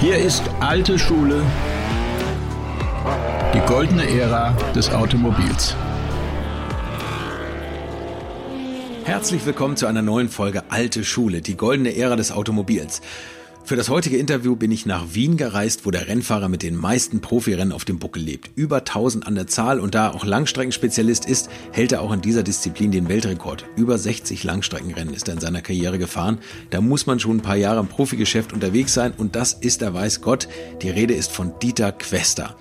[0.00, 1.42] Hier ist alte Schule,
[3.52, 5.74] die goldene Ära des Automobils.
[9.02, 13.02] Herzlich willkommen zu einer neuen Folge Alte Schule, die goldene Ära des Automobils.
[13.68, 17.20] Für das heutige Interview bin ich nach Wien gereist, wo der Rennfahrer mit den meisten
[17.20, 18.50] Profirennen auf dem Buckel lebt.
[18.54, 22.22] Über 1000 an der Zahl und da er auch Langstreckenspezialist ist, hält er auch in
[22.22, 23.66] dieser Disziplin den Weltrekord.
[23.76, 26.38] Über 60 Langstreckenrennen ist er in seiner Karriere gefahren.
[26.70, 29.92] Da muss man schon ein paar Jahre im Profigeschäft unterwegs sein und das ist er
[29.92, 30.48] weiß Gott.
[30.80, 32.56] Die Rede ist von Dieter Quester.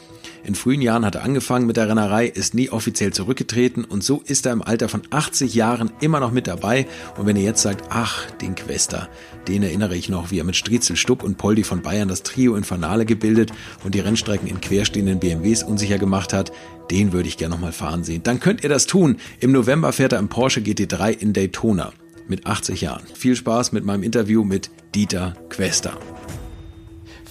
[0.47, 4.23] In frühen Jahren hat er angefangen mit der Rennerei, ist nie offiziell zurückgetreten und so
[4.25, 6.87] ist er im Alter von 80 Jahren immer noch mit dabei.
[7.17, 9.09] Und wenn ihr jetzt sagt, ach, den Quester,
[9.49, 12.55] den erinnere ich noch, wie er mit Striezel Stuck und Poldi von Bayern das Trio
[12.55, 13.51] Infernale gebildet
[13.83, 16.53] und die Rennstrecken in querstehenden BMWs unsicher gemacht hat,
[16.91, 18.23] den würde ich gerne nochmal fahren sehen.
[18.23, 19.17] Dann könnt ihr das tun.
[19.41, 21.91] Im November fährt er im Porsche GT3 in Daytona
[22.29, 23.03] mit 80 Jahren.
[23.13, 25.97] Viel Spaß mit meinem Interview mit Dieter Quester.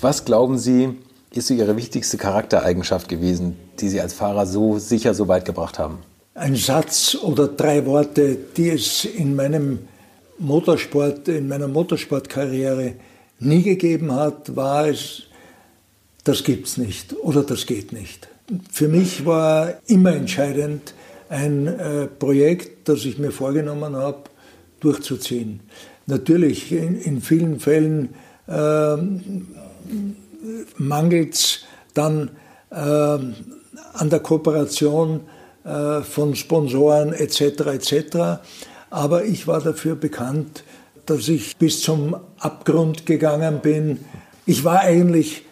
[0.02, 0.90] Was glauben Sie,
[1.36, 5.78] ist so Ihre wichtigste Charaktereigenschaft gewesen, die Sie als Fahrer so sicher so weit gebracht
[5.78, 5.98] haben?
[6.34, 9.80] Ein Satz oder drei Worte, die es in meinem
[10.38, 12.94] Motorsport, in meiner Motorsportkarriere
[13.38, 15.22] nie gegeben hat, war es,
[16.24, 18.28] das gibt's nicht oder das geht nicht.
[18.70, 20.94] Für mich war immer entscheidend,
[21.28, 24.24] ein äh, Projekt, das ich mir vorgenommen habe,
[24.80, 25.60] durchzuziehen.
[26.06, 28.10] Natürlich in, in vielen Fällen
[28.46, 28.96] äh,
[30.76, 32.30] mangelt es dann
[32.70, 35.20] äh, an der Kooperation
[35.64, 37.40] äh, von Sponsoren etc.
[37.66, 38.40] etc.
[38.90, 40.64] Aber ich war dafür bekannt,
[41.06, 44.04] dass ich bis zum Abgrund gegangen bin.
[44.44, 45.42] Ich war eigentlich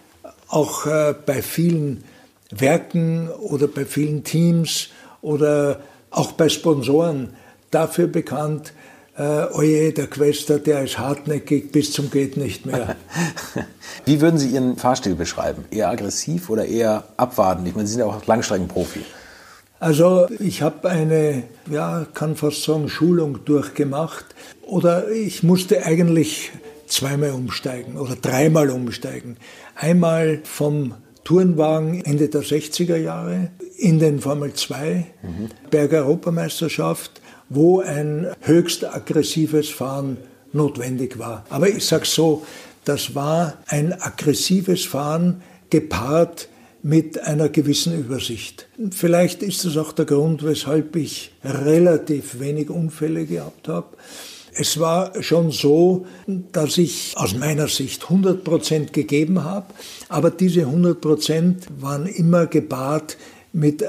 [0.49, 2.05] auch äh, bei vielen
[2.51, 4.89] Werken oder bei vielen Teams
[5.23, 7.31] oder auch bei Sponsoren
[7.71, 8.73] dafür bekannt,
[9.17, 12.97] äh, oje, der Quester, der ist hartnäckig bis zum geht nicht mehr.
[14.05, 15.65] Wie würden Sie Ihren Fahrstil beschreiben?
[15.71, 17.69] Eher aggressiv oder eher abwartend?
[17.69, 19.01] Ich meine, Sie sind ja auch Langstreckenprofi.
[19.81, 24.25] Also ich habe eine, ja, kann fast sagen, Schulung durchgemacht.
[24.63, 26.53] Oder ich musste eigentlich
[26.87, 29.37] zweimal umsteigen oder dreimal umsteigen.
[29.75, 30.95] Einmal vom
[31.25, 35.49] Tourenwagen Ende der 60er Jahre in den Formel 2 mhm.
[35.71, 40.17] Bergeuropameisterschaft wo ein höchst aggressives Fahren
[40.53, 41.45] notwendig war.
[41.51, 42.45] Aber ich sage so,
[42.85, 46.49] das war ein aggressives Fahren gepaart
[46.83, 48.69] mit einer gewissen Übersicht.
[48.91, 53.97] Vielleicht ist das auch der Grund, weshalb ich relativ wenig Unfälle gehabt habe.
[54.57, 59.67] Es war schon so, dass ich aus meiner Sicht 100 Prozent gegeben habe,
[60.09, 63.17] aber diese 100 Prozent waren immer gepaart
[63.55, 63.87] mit äh,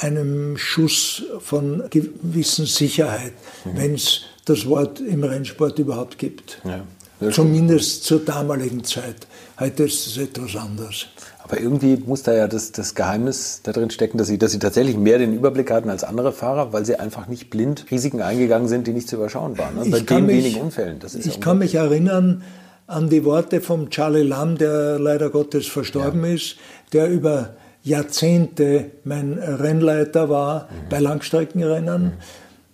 [0.00, 3.32] einem Schuss von gewissen Sicherheit,
[3.64, 3.70] mhm.
[3.74, 6.60] wenn es das Wort im Rennsport überhaupt gibt.
[6.64, 6.84] Ja,
[7.30, 9.28] Zumindest zur damaligen Zeit.
[9.60, 11.06] Heute ist es etwas anders.
[11.44, 14.58] Aber irgendwie muss da ja das, das Geheimnis da drin stecken, dass sie, dass sie
[14.58, 18.68] tatsächlich mehr den Überblick hatten als andere Fahrer, weil sie einfach nicht blind Risiken eingegangen
[18.68, 19.76] sind, die nicht zu überschauen waren.
[19.76, 19.90] Ne?
[19.90, 20.98] Bei den mich, wenigen Unfällen.
[21.04, 22.42] ich ja kann mich erinnern
[22.86, 26.34] an die Worte von Charlie Lamb, der leider Gottes verstorben ja.
[26.34, 26.56] ist,
[26.92, 27.50] der über
[27.82, 30.88] Jahrzehnte mein Rennleiter war mhm.
[30.88, 32.12] bei Langstreckenrennen, mhm.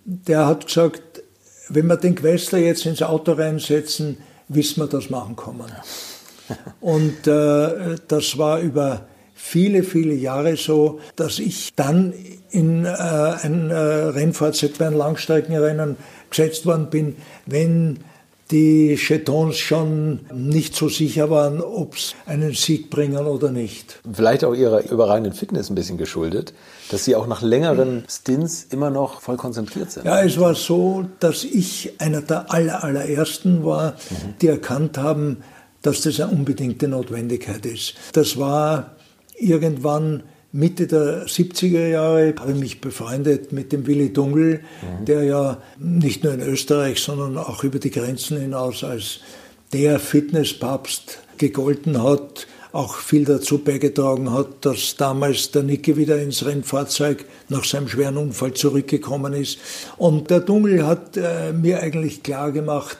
[0.05, 1.23] der hat gesagt,
[1.69, 4.17] wenn wir den Quester jetzt ins Auto reinsetzen,
[4.47, 5.71] wissen wir, dass wir ankommen.
[6.81, 12.13] Und äh, das war über viele, viele Jahre so, dass ich dann
[12.51, 15.97] in äh, ein äh, Rennfahrzeug bei einem Langstreckenrennen
[16.29, 17.15] gesetzt worden bin,
[17.45, 17.99] wenn
[18.51, 23.99] die Chetons schon nicht so sicher waren, ob es einen Sieg bringen oder nicht.
[24.11, 26.53] Vielleicht auch ihrer überragenden Fitness ein bisschen geschuldet,
[26.89, 30.05] dass sie auch nach längeren Stints immer noch voll konzentriert sind.
[30.05, 34.33] Ja, es war so, dass ich einer der aller, allerersten war, mhm.
[34.41, 35.37] die erkannt haben,
[35.83, 37.93] dass das eine unbedingte Notwendigkeit ist.
[38.13, 38.95] Das war
[39.37, 45.05] irgendwann Mitte der 70er Jahre habe ich mich befreundet mit dem Willi Dungel, mhm.
[45.05, 49.19] der ja nicht nur in Österreich, sondern auch über die Grenzen hinaus als
[49.73, 56.45] der Fitnesspapst gegolten hat, auch viel dazu beigetragen hat, dass damals der Nicke wieder ins
[56.45, 59.59] Rennfahrzeug nach seinem schweren Unfall zurückgekommen ist.
[59.97, 62.97] Und der Dungel hat äh, mir eigentlich klar gemacht,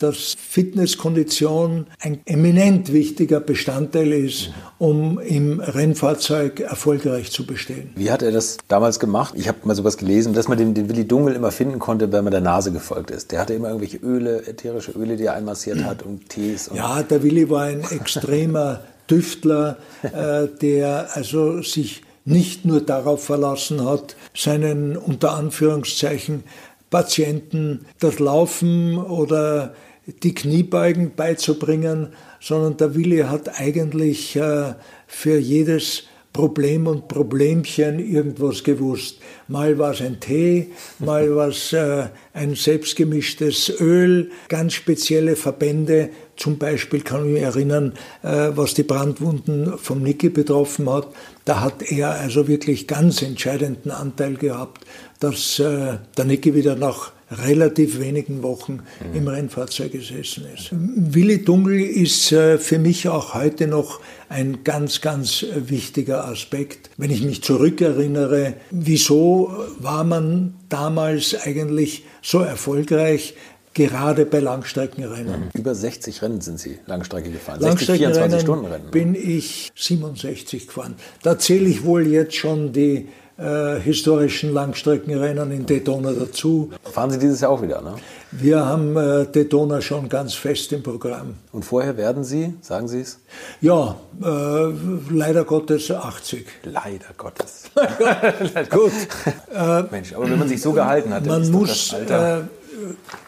[0.00, 7.90] dass Fitnesskondition ein eminent wichtiger Bestandteil ist, um im Rennfahrzeug erfolgreich zu bestehen.
[7.96, 9.34] Wie hat er das damals gemacht?
[9.36, 12.24] Ich habe mal sowas gelesen, dass man den, den Willi Dungel immer finden konnte, wenn
[12.24, 13.30] man der Nase gefolgt ist.
[13.30, 16.68] Der hatte immer irgendwelche Öle, ätherische Öle, die er einmassiert hat und Tees.
[16.68, 23.22] Und ja, der Willi war ein extremer Tüftler, äh, der also sich nicht nur darauf
[23.22, 26.44] verlassen hat, seinen unter Anführungszeichen
[26.90, 29.74] Patienten das Laufen oder
[30.22, 32.08] die Kniebeugen beizubringen,
[32.40, 34.74] sondern der Willi hat eigentlich äh,
[35.06, 39.18] für jedes Problem und Problemchen irgendwas gewusst.
[39.48, 40.70] Mal war es ein Tee,
[41.00, 46.10] mal war es äh, ein selbstgemischtes Öl, ganz spezielle Verbände.
[46.36, 51.08] Zum Beispiel kann ich mich erinnern, äh, was die Brandwunden vom Niki betroffen hat.
[51.44, 54.86] Da hat er also wirklich ganz entscheidenden Anteil gehabt,
[55.18, 59.16] dass äh, der Niki wieder nach relativ wenigen Wochen mhm.
[59.16, 60.70] im Rennfahrzeug gesessen ist.
[60.72, 66.90] Willi Dungel ist äh, für mich auch heute noch ein ganz, ganz wichtiger Aspekt.
[66.96, 73.34] Wenn ich mich zurückerinnere, wieso war man damals eigentlich so erfolgreich?
[73.72, 75.42] Gerade bei Langstreckenrennen.
[75.42, 75.50] Mhm.
[75.54, 77.60] Über 60 Rennen sind Sie Langstrecke gefahren.
[77.60, 78.90] 60 24 Stunden Rennen.
[78.90, 80.96] Bin ich 67 gefahren.
[81.22, 83.06] Da zähle ich wohl jetzt schon die
[83.40, 86.70] äh, historischen Langstreckenrennen in Daytona dazu.
[86.82, 87.94] Fahren Sie dieses Jahr auch wieder, ne?
[88.32, 91.36] Wir haben äh, Daytona schon ganz fest im Programm.
[91.50, 93.18] Und vorher werden Sie, sagen Sie es?
[93.60, 94.26] Ja, äh,
[95.10, 96.46] leider Gottes 80.
[96.64, 97.70] Leider Gottes.
[98.70, 98.92] Gut.
[99.52, 102.42] Äh, Mensch, aber wenn man sich so gehalten hat, man muss äh,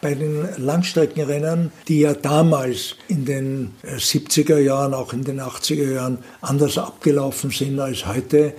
[0.01, 5.91] bei den Langstreckenrennen, die ja damals in den 70er äh, Jahren, auch in den 80er
[5.91, 8.53] Jahren anders abgelaufen sind als heute,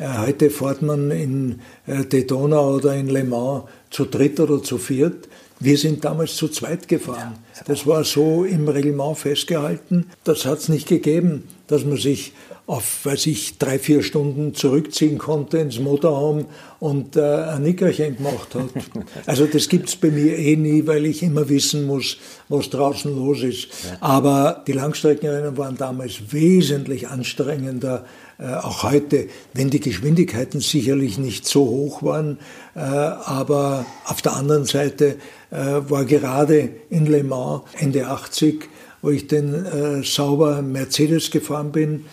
[0.00, 5.28] heute fährt man in äh, Daytona oder in Le Mans zu dritt oder zu viert.
[5.62, 7.34] Wir sind damals zu zweit gefahren.
[7.66, 10.06] Das war so im Reglement festgehalten.
[10.24, 12.32] Das hat es nicht gegeben, dass man sich
[12.66, 16.46] auf, weiß ich, drei, vier Stunden zurückziehen konnte ins Motorhome
[16.78, 18.70] und äh, ein Nickerchen gemacht hat.
[19.26, 22.16] Also das gibt es bei mir eh nie, weil ich immer wissen muss,
[22.48, 23.68] was draußen los ist.
[23.98, 31.46] Aber die Langstreckenrennen waren damals wesentlich anstrengender äh, auch heute, wenn die Geschwindigkeiten sicherlich nicht
[31.46, 32.38] so hoch waren,
[32.74, 35.16] äh, aber auf der anderen Seite
[35.50, 38.68] äh, war gerade in Le Mans Ende 80,
[39.02, 42.04] wo ich den sauber Mercedes gefahren bin,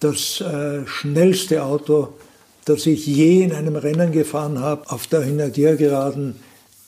[0.00, 0.42] das
[0.86, 2.14] schnellste Auto,
[2.64, 6.36] das ich je in einem Rennen gefahren habe, auf der Hintergeraden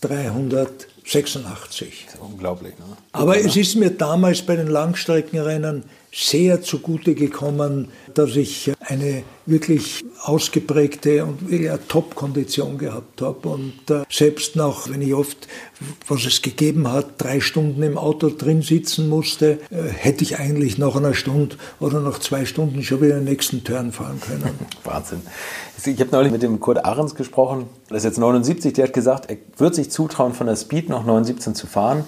[0.00, 2.06] 386.
[2.06, 2.72] Das ist unglaublich.
[2.78, 2.84] Ne?
[3.12, 10.04] Aber es ist mir damals bei den Langstreckenrennen sehr zugute gekommen, dass ich eine wirklich
[10.20, 13.48] ausgeprägte und ja, Top-Kondition gehabt habe.
[13.48, 15.48] Und äh, selbst noch, wenn ich oft,
[16.06, 20.76] was es gegeben hat, drei Stunden im Auto drin sitzen musste, äh, hätte ich eigentlich
[20.76, 24.50] nach einer Stunde oder nach zwei Stunden schon wieder den nächsten Turn fahren können.
[24.84, 25.22] Wahnsinn.
[25.84, 29.30] Ich habe neulich mit dem Kurt Ahrens gesprochen, der ist jetzt 79, der hat gesagt,
[29.30, 32.04] er wird sich zutrauen, von der Speed noch 79 zu fahren.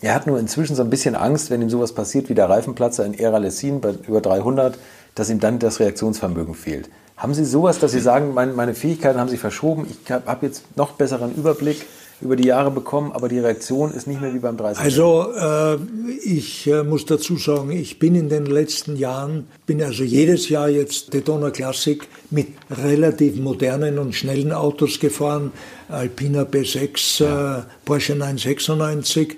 [0.00, 3.04] Er hat nur inzwischen so ein bisschen Angst, wenn ihm sowas passiert wie der Reifenplatzer
[3.06, 4.78] in Era Lessin bei über 300,
[5.14, 6.90] dass ihm dann das Reaktionsvermögen fehlt.
[7.16, 10.42] Haben Sie sowas, dass Sie sagen, meine, meine Fähigkeiten haben sich verschoben, ich habe hab
[10.42, 11.86] jetzt noch besseren Überblick
[12.20, 14.82] über die Jahre bekommen, aber die Reaktion ist nicht mehr wie beim 30.
[14.82, 15.76] Also äh,
[16.24, 20.68] ich äh, muss dazu sagen, ich bin in den letzten Jahren, bin also jedes Jahr
[20.68, 25.52] jetzt Daytona Classic mit relativ modernen und schnellen Autos gefahren,
[25.88, 27.58] Alpina B6, ja.
[27.58, 29.36] äh, Porsche 996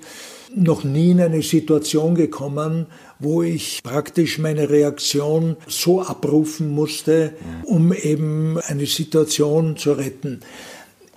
[0.55, 2.87] noch nie in eine Situation gekommen,
[3.19, 7.33] wo ich praktisch meine Reaktion so abrufen musste,
[7.63, 10.41] um eben eine Situation zu retten.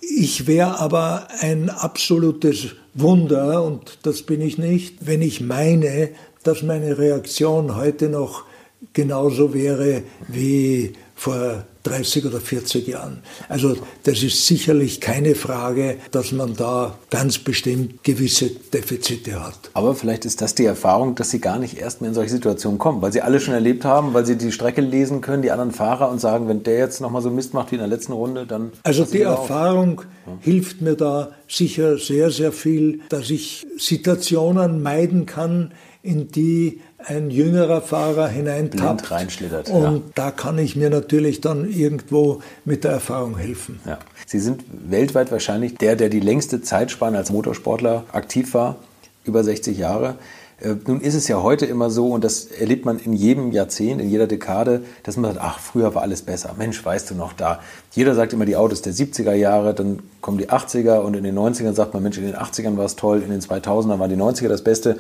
[0.00, 6.11] Ich wäre aber ein absolutes Wunder, und das bin ich nicht, wenn ich meine,
[6.43, 8.44] dass meine Reaktion heute noch
[8.93, 13.19] genauso wäre wie vor 30 oder 40 Jahren.
[13.50, 19.70] Also das ist sicherlich keine Frage, dass man da ganz bestimmt gewisse Defizite hat.
[19.74, 22.79] Aber vielleicht ist das die Erfahrung, dass Sie gar nicht erst mehr in solche Situationen
[22.79, 25.72] kommen, weil Sie alle schon erlebt haben, weil Sie die Strecke lesen können, die anderen
[25.72, 28.46] Fahrer und sagen, wenn der jetzt nochmal so Mist macht wie in der letzten Runde,
[28.46, 28.72] dann...
[28.82, 30.32] Also die Erfahrung ja.
[30.41, 35.72] hilft mir da sicher sehr, sehr viel, dass ich Situationen meiden kann,
[36.03, 39.11] in die ein jüngerer Fahrer hineintappt.
[39.11, 39.71] reinschlittert.
[39.71, 40.01] Und ja.
[40.15, 43.81] da kann ich mir natürlich dann irgendwo mit der Erfahrung helfen.
[43.87, 43.99] Ja.
[44.27, 48.77] Sie sind weltweit wahrscheinlich der, der die längste Zeitspanne als Motorsportler aktiv war,
[49.25, 50.17] über 60 Jahre.
[50.61, 54.01] Äh, nun ist es ja heute immer so, und das erlebt man in jedem Jahrzehnt,
[54.01, 56.55] in jeder Dekade, dass man sagt, ach, früher war alles besser.
[56.57, 57.61] Mensch, weißt du noch da.
[57.93, 61.39] Jeder sagt immer die Autos der 70er Jahre, dann kommen die 80er und in den
[61.39, 64.17] 90ern sagt man, Mensch, in den 80ern war es toll, in den 2000ern waren die
[64.17, 64.99] 90er das Beste.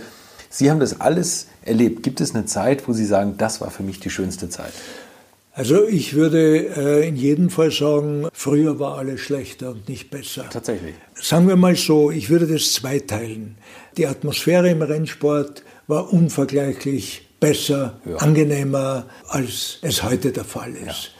[0.50, 2.02] Sie haben das alles erlebt.
[2.02, 4.72] Gibt es eine Zeit, wo Sie sagen, das war für mich die schönste Zeit?
[5.52, 10.48] Also ich würde äh, in jedem Fall sagen, früher war alles schlechter und nicht besser.
[10.50, 10.94] Tatsächlich.
[11.14, 13.56] Sagen wir mal so, ich würde das zweiteilen.
[13.96, 18.16] Die Atmosphäre im Rennsport war unvergleichlich besser, ja.
[18.16, 21.12] angenehmer, als es heute der Fall ist.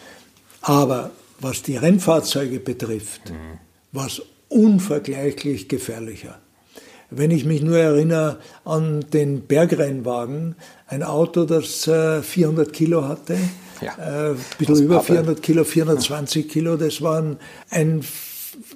[0.63, 0.75] Ja.
[0.75, 1.11] Aber
[1.41, 3.59] was die Rennfahrzeuge betrifft, mhm.
[3.93, 6.39] war es unvergleichlich gefährlicher.
[7.11, 10.55] Wenn ich mich nur erinnere an den Bergrennwagen,
[10.87, 13.37] ein Auto, das äh, 400 Kilo hatte,
[13.81, 13.95] ja.
[13.99, 15.13] äh, ein bisschen das über Pappe.
[15.15, 17.25] 400 Kilo, 420 Kilo, das war
[17.71, 18.03] ein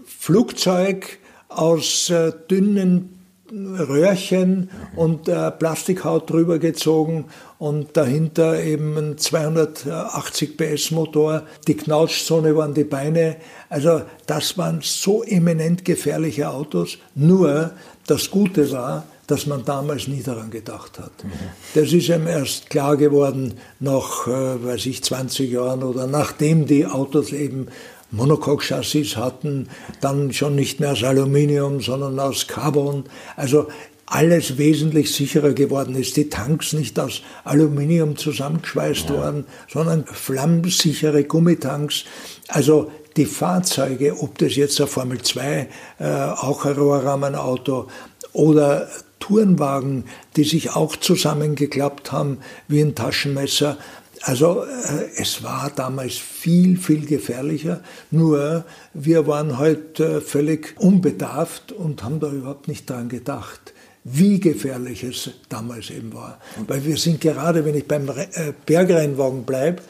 [0.06, 3.13] Flugzeug aus äh, dünnen
[3.52, 7.26] Röhrchen und äh, Plastikhaut drüber gezogen
[7.58, 11.42] und dahinter eben ein 280 PS Motor.
[11.66, 13.36] Die Knautschzone waren die Beine.
[13.68, 16.98] Also das waren so eminent gefährliche Autos.
[17.14, 17.72] Nur
[18.06, 21.24] das Gute war, dass man damals nie daran gedacht hat.
[21.24, 21.30] Mhm.
[21.74, 26.86] Das ist ihm erst klar geworden nach, äh, weiß ich, 20 Jahren oder nachdem die
[26.86, 27.68] Autos eben
[28.10, 29.68] Monocoque-Chassis hatten,
[30.00, 33.04] dann schon nicht mehr aus Aluminium, sondern aus Carbon.
[33.36, 33.68] Also
[34.06, 36.16] alles wesentlich sicherer geworden ist.
[36.16, 39.16] Die Tanks nicht aus Aluminium zusammengeschweißt ja.
[39.16, 42.04] worden, sondern flammensichere Gummitanks.
[42.48, 45.68] Also die Fahrzeuge, ob das jetzt ein Formel 2,
[45.98, 47.88] äh, auch ein Rohrrahmenauto
[48.32, 48.88] oder
[49.20, 50.04] Tourenwagen,
[50.36, 53.78] die sich auch zusammengeklappt haben wie ein Taschenmesser,
[54.24, 58.64] also äh, es war damals viel, viel gefährlicher, nur
[58.94, 63.74] wir waren halt äh, völlig unbedarft und haben da überhaupt nicht dran gedacht
[64.06, 66.38] wie gefährlich es damals eben war.
[66.66, 69.82] Weil wir sind gerade, wenn ich beim äh, Bergrennwagen bleibe,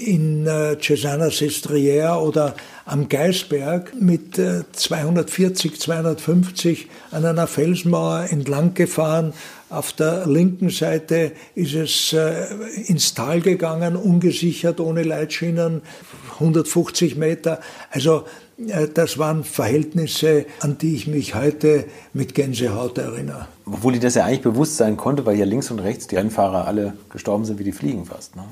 [0.00, 0.48] in
[0.80, 2.54] Cesana Sestriere oder
[2.86, 4.40] am Geisberg mit
[4.72, 9.34] 240, äh, 250 an einer Felsmauer entlang gefahren.
[9.70, 12.16] Auf der linken Seite ist es
[12.86, 15.82] ins Tal gegangen, ungesichert, ohne Leitschienen,
[16.34, 17.60] 150 Meter.
[17.90, 18.24] Also
[18.94, 23.46] das waren Verhältnisse, an die ich mich heute mit Gänsehaut erinnere.
[23.66, 26.66] Obwohl ich das ja eigentlich bewusst sein konnte, weil ja links und rechts die Rennfahrer
[26.66, 28.34] alle gestorben sind wie die Fliegen fast.
[28.34, 28.44] Ne?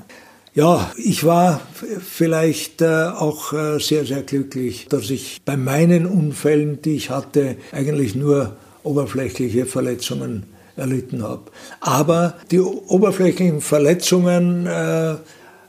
[0.53, 1.61] Ja, ich war
[1.99, 7.57] vielleicht äh, auch äh, sehr, sehr glücklich, dass ich bei meinen Unfällen, die ich hatte,
[7.71, 10.45] eigentlich nur oberflächliche Verletzungen
[10.77, 11.43] erlitten habe.
[11.79, 15.15] Aber die oberflächlichen Verletzungen äh,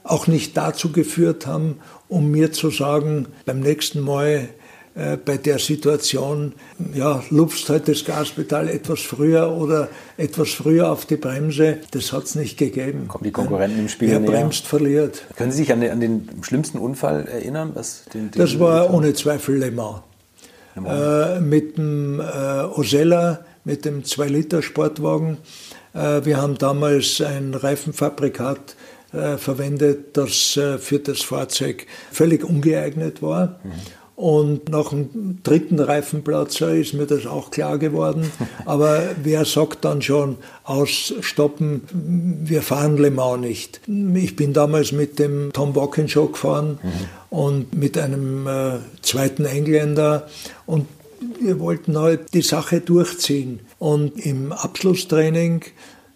[0.03, 4.49] auch nicht dazu geführt haben, um mir zu sagen, beim nächsten Mal
[4.95, 6.53] äh, bei der Situation,
[6.93, 9.87] ja, lupfst halt das Gaspedal etwas früher oder
[10.17, 11.77] etwas früher auf die Bremse.
[11.91, 13.07] Das hat es nicht gegeben.
[13.07, 14.31] Kommen die Konkurrenten im Spiel Wer näher.
[14.31, 15.23] bremst, verliert.
[15.37, 17.71] Können Sie sich an den, an den schlimmsten Unfall erinnern?
[17.75, 20.01] Was den, den das war ohne Zweifel Le Mans.
[20.75, 21.37] Le Mans.
[21.37, 22.23] Äh, mit dem äh,
[22.63, 25.37] Osella, mit dem 2-Liter-Sportwagen.
[25.93, 28.75] Äh, wir haben damals ein Reifenfabrikat
[29.13, 33.59] äh, verwendet, das äh, für das Fahrzeug völlig ungeeignet war.
[33.63, 33.71] Mhm.
[34.15, 38.31] Und nach dem dritten Reifenplatzer ist mir das auch klar geworden.
[38.65, 41.83] Aber wer sagt dann schon, ausstoppen,
[42.43, 43.81] wir fahren Le Mans nicht.
[44.15, 47.37] Ich bin damals mit dem Tom Walkinshaw gefahren mhm.
[47.37, 50.27] und mit einem äh, zweiten Engländer
[50.65, 50.87] und
[51.41, 53.61] wir wollten halt die Sache durchziehen.
[53.77, 55.63] Und im Abschlusstraining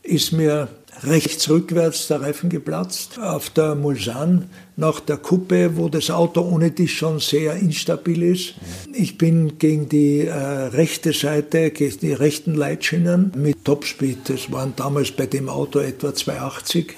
[0.03, 0.67] ist mir
[1.01, 6.71] rechts rückwärts der Reifen geplatzt auf der Mulsanne nach der Kuppe, wo das Auto ohne
[6.71, 8.55] dich schon sehr instabil ist.
[8.93, 14.29] Ich bin gegen die äh, rechte Seite, gegen die rechten Leitschienen mit Topspeed.
[14.29, 16.93] Das waren damals bei dem Auto etwa 280.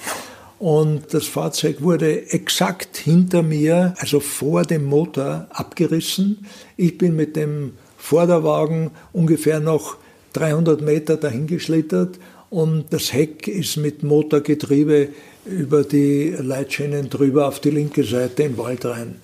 [0.58, 6.46] Und das Fahrzeug wurde exakt hinter mir, also vor dem Motor, abgerissen.
[6.78, 7.72] Ich bin mit dem
[8.06, 9.96] Vorderwagen ungefähr noch
[10.34, 12.20] 300 Meter dahingeschlittert
[12.50, 15.08] und das Heck ist mit Motorgetriebe
[15.44, 19.16] über die Leitschienen drüber auf die linke Seite in den Wald rein.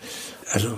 [0.50, 0.70] Also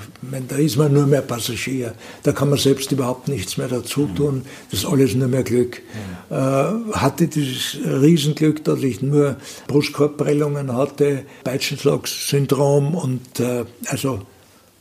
[0.50, 1.94] da ist man nur mehr Passagier.
[2.24, 4.44] Da kann man selbst überhaupt nichts mehr dazu tun.
[4.70, 5.80] Das ist alles nur mehr Glück.
[6.28, 14.20] Äh, hatte dieses Riesenglück, dass ich nur Brustkorbprellungen hatte, Peitschenschlagssyndrom und äh, also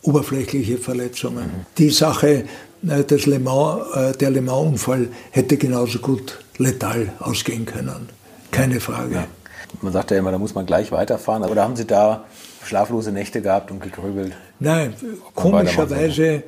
[0.01, 1.65] oberflächliche Verletzungen.
[1.77, 2.43] Die Sache
[2.83, 8.09] des Le Mans, äh, der Le Mans-Unfall hätte genauso gut letal ausgehen können.
[8.51, 9.15] Keine Frage.
[9.15, 9.27] Ja.
[9.81, 11.43] Man sagt ja immer, da muss man gleich weiterfahren.
[11.43, 12.25] Oder haben Sie da
[12.65, 14.33] schlaflose Nächte gehabt und gegrübelt?
[14.59, 14.93] Nein,
[15.33, 16.43] komischerweise,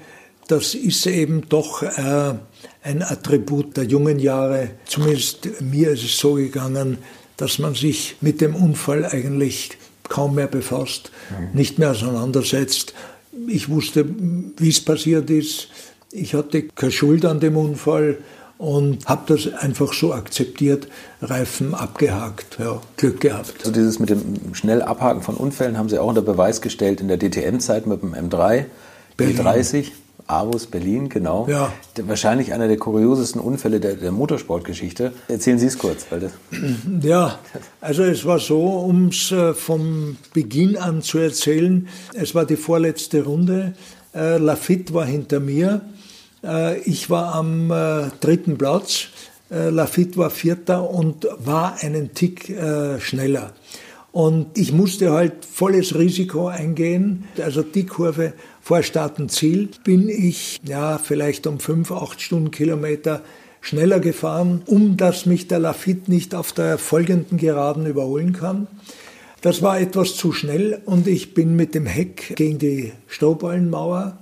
[0.48, 2.34] das ist eben doch äh,
[2.84, 4.70] ein Attribut der jungen Jahre.
[4.86, 7.00] Zumindest mir ist es so gegangen,
[7.38, 9.72] dass man sich mit dem Unfall eigentlich
[10.08, 11.58] kaum mehr befasst, mhm.
[11.58, 12.94] nicht mehr auseinandersetzt.
[13.48, 14.06] Ich wusste,
[14.58, 15.68] wie es passiert ist.
[16.16, 18.20] Ich hatte keine Schuld an dem Unfall
[18.58, 20.88] und habe das einfach so akzeptiert,
[21.22, 23.54] Reifen abgehakt, ja, Glück gehabt.
[23.60, 27.10] Also dieses mit dem schnell Abhaken von Unfällen haben Sie auch unter Beweis gestellt in
[27.10, 28.66] der DTM-Zeit mit dem M3,
[29.18, 29.40] Berlin.
[29.40, 29.92] B30,
[30.28, 31.48] Avus Berlin, genau.
[31.50, 31.74] Ja.
[31.98, 35.12] Wahrscheinlich einer der kuriosesten Unfälle der, der Motorsportgeschichte.
[35.28, 36.08] Erzählen Sie es kurz.
[36.10, 36.32] Weil das
[37.02, 37.38] ja,
[37.82, 42.56] also es war so, um es äh, vom Beginn an zu erzählen, es war die
[42.56, 43.74] vorletzte Runde.
[44.16, 45.82] Äh, Lafitte war hinter mir
[46.86, 49.08] ich war am äh, dritten Platz,
[49.52, 53.54] äh, Lafitte war vierter und war einen Tick äh, schneller.
[54.12, 57.26] Und ich musste halt volles Risiko eingehen.
[57.42, 58.82] Also die Kurve vor
[59.28, 63.22] Ziel bin ich ja vielleicht um fünf, acht Stundenkilometer
[63.60, 68.68] schneller gefahren, um dass mich der Lafitte nicht auf der folgenden Geraden überholen kann.
[69.42, 74.18] Das war etwas zu schnell und ich bin mit dem Heck gegen die Strohballenmauer,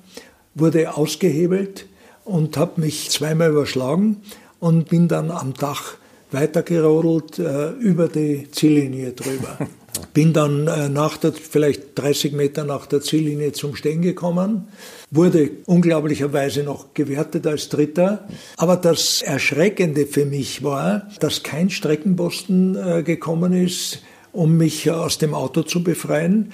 [0.55, 1.85] wurde ausgehebelt
[2.25, 4.21] und habe mich zweimal überschlagen
[4.59, 5.95] und bin dann am Dach
[6.31, 9.57] weitergerodelt äh, über die Ziellinie drüber.
[10.13, 14.67] Bin dann äh, nach der, vielleicht 30 Meter nach der Ziellinie zum Stehen gekommen,
[15.11, 18.27] wurde unglaublicherweise noch gewertet als Dritter.
[18.57, 24.01] Aber das Erschreckende für mich war, dass kein Streckenposten äh, gekommen ist,
[24.31, 26.53] um mich aus dem Auto zu befreien.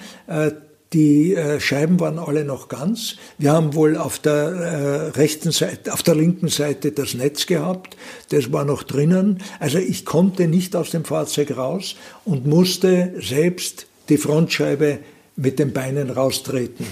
[0.93, 3.15] Die äh, Scheiben waren alle noch ganz.
[3.37, 7.95] Wir haben wohl auf der äh, rechten Seite, auf der linken Seite das Netz gehabt.
[8.29, 9.43] Das war noch drinnen.
[9.59, 14.97] Also ich konnte nicht aus dem Fahrzeug raus und musste selbst die Frontscheibe
[15.35, 16.87] mit den Beinen raustreten.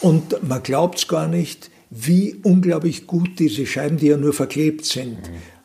[0.00, 4.84] Und man glaubt es gar nicht, wie unglaublich gut diese Scheiben, die ja nur verklebt
[4.84, 5.18] sind,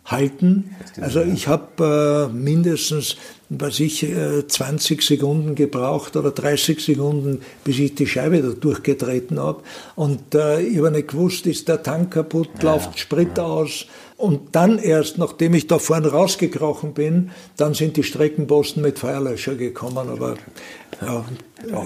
[0.05, 0.75] halten.
[1.01, 3.17] Also ich habe äh, mindestens
[3.49, 4.05] was ich,
[4.47, 9.61] 20 äh, Sekunden gebraucht oder 30 Sekunden, bis ich die Scheibe da durchgetreten habe.
[9.95, 13.43] Und äh, ich habe nicht gewusst, ist der Tank kaputt, ja, läuft Sprit ja.
[13.43, 13.85] aus.
[14.17, 19.55] Und dann erst, nachdem ich da vorne rausgekrochen bin, dann sind die Streckenposten mit Feuerlöscher
[19.55, 20.09] gekommen.
[20.09, 20.35] Aber
[21.01, 21.25] ja,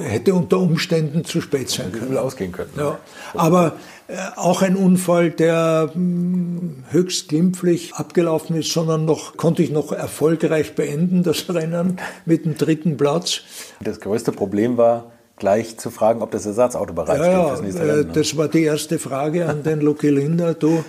[0.01, 2.15] hätte unter Umständen zu spät sein können.
[2.17, 2.69] ausgehen können.
[2.77, 2.99] Ja.
[3.33, 3.73] Aber
[4.07, 9.91] äh, auch ein Unfall, der hm, höchst glimpflich abgelaufen ist, sondern noch konnte ich noch
[9.91, 13.41] erfolgreich beenden, das Rennen mit dem dritten Platz.
[13.81, 18.07] Das größte Problem war, gleich zu fragen, ob das Ersatzauto bereitsteht ja, fürs nächste Rennen.
[18.07, 18.13] Ne?
[18.13, 20.53] Das war die erste Frage an den Lucky Linder.
[20.53, 20.83] Du,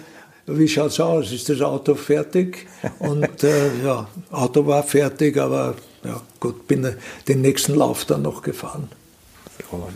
[0.58, 1.32] wie schaut's aus?
[1.32, 2.66] Ist das Auto fertig?
[2.98, 6.88] Und äh, ja, Auto war fertig, aber ja, gut, bin
[7.28, 8.88] den nächsten Lauf dann noch gefahren.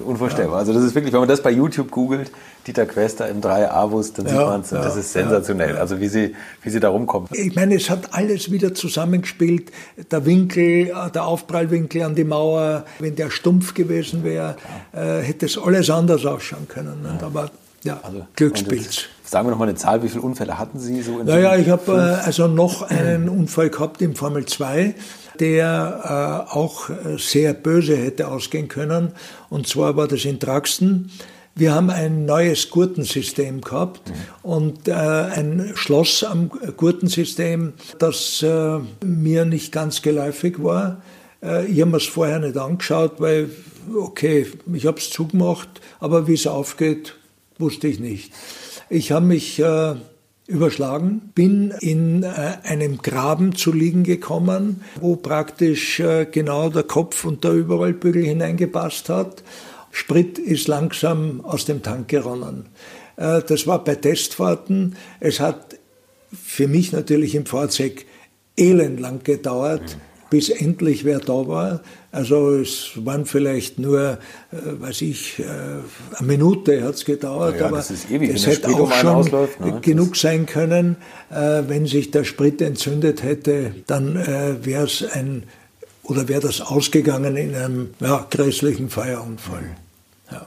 [0.04, 0.54] Unvorstellbar.
[0.54, 0.58] Ja.
[0.61, 2.31] Also das ist wirklich, wenn man das bei YouTube googelt,
[2.66, 4.70] Dieter Quester im 3 Avus, dann sieht man es.
[4.70, 5.76] Ja, das ist sensationell.
[5.76, 7.29] Also wie sie, wie sie da rumkommen.
[7.33, 9.70] Ich meine, es hat alles wieder zusammengespielt.
[10.11, 14.57] Der Winkel, der Aufprallwinkel an die Mauer, wenn der stumpf gewesen wäre,
[14.92, 17.02] äh, hätte es alles anders ausschauen können.
[17.02, 17.18] Ne?
[17.22, 17.50] Aber
[17.85, 19.05] ja, also, Glücksspiels.
[19.25, 21.68] Sagen wir noch mal eine Zahl, wie viele Unfälle hatten Sie so in Naja, ich
[21.68, 24.94] habe äh, also noch einen Unfall gehabt im Formel 2
[25.40, 29.12] der äh, auch sehr böse hätte ausgehen können.
[29.51, 31.11] Und zwar war das in Traxten.
[31.57, 34.14] Wir haben ein neues Gurtensystem gehabt mhm.
[34.42, 41.01] und äh, ein Schloss am Gurtensystem, das äh, mir nicht ganz geläufig war.
[41.42, 43.51] Äh, ich habe mir es vorher nicht angeschaut, weil,
[43.97, 45.68] okay, ich habe es zugemacht,
[46.01, 47.14] aber wie es aufgeht,
[47.59, 48.33] wusste ich nicht.
[48.90, 49.95] Ich habe mich äh,
[50.47, 52.27] überschlagen, bin in äh,
[52.64, 59.09] einem Graben zu liegen gekommen, wo praktisch äh, genau der Kopf und der Überrollbügel hineingepasst
[59.09, 59.43] hat.
[59.90, 62.67] Sprit ist langsam aus dem Tank geronnen.
[63.17, 64.97] Äh, das war bei Testfahrten.
[65.21, 65.79] Es hat
[66.33, 68.05] für mich natürlich im Fahrzeug
[68.57, 69.97] elendlang gedauert.
[69.97, 71.81] Mhm bis endlich wer da war.
[72.11, 74.18] Also es waren vielleicht nur,
[74.51, 79.11] äh, weiß ich, äh, eine Minute hat es gedauert, ja, aber es hätte auch schon
[79.11, 79.79] ausläuft, ne?
[79.81, 80.97] genug sein können,
[81.31, 85.44] äh, wenn sich der Sprit entzündet hätte, dann äh, wäre es ein
[86.03, 89.62] oder wäre das ausgegangen in einem ja, grässlichen Feuerunfall.
[90.33, 90.47] Ja.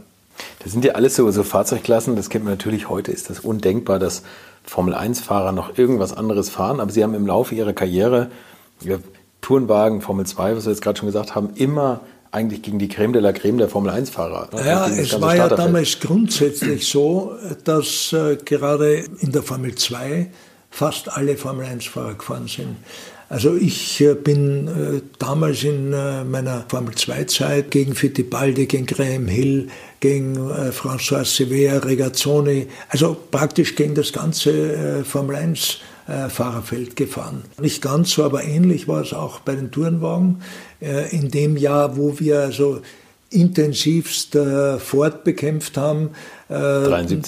[0.63, 3.99] Das sind ja alles so, so Fahrzeugklassen, das kennt man natürlich heute, ist das undenkbar,
[3.99, 4.23] dass
[4.65, 8.29] Formel-1-Fahrer noch irgendwas anderes fahren, aber sie haben im Laufe ihrer Karriere
[8.81, 8.97] ja,
[9.47, 13.13] Tourenwagen, Formel 2, was wir jetzt gerade schon gesagt haben, immer eigentlich gegen die Creme
[13.13, 14.49] de la Creme der Formel 1-Fahrer.
[14.53, 14.67] Ne?
[14.67, 17.31] Ja, es war ja damals grundsätzlich so,
[17.63, 20.29] dass äh, gerade in der Formel 2
[20.69, 22.75] fast alle Formel 1-Fahrer gefahren sind.
[23.29, 29.29] Also ich äh, bin äh, damals in äh, meiner Formel 2-Zeit gegen Fittipaldi, gegen Graham
[29.29, 29.69] Hill,
[30.01, 36.95] gegen äh, François Sevilla, Regazzoni, also praktisch gegen das ganze äh, Formel 1 äh, Fahrerfeld
[36.95, 37.43] gefahren.
[37.59, 40.41] Nicht ganz so, aber ähnlich war es auch bei den Tourenwagen.
[40.81, 42.81] Äh, in dem Jahr, wo wir also
[43.29, 46.11] intensivst äh, Ford bekämpft haben.
[46.47, 46.53] Äh,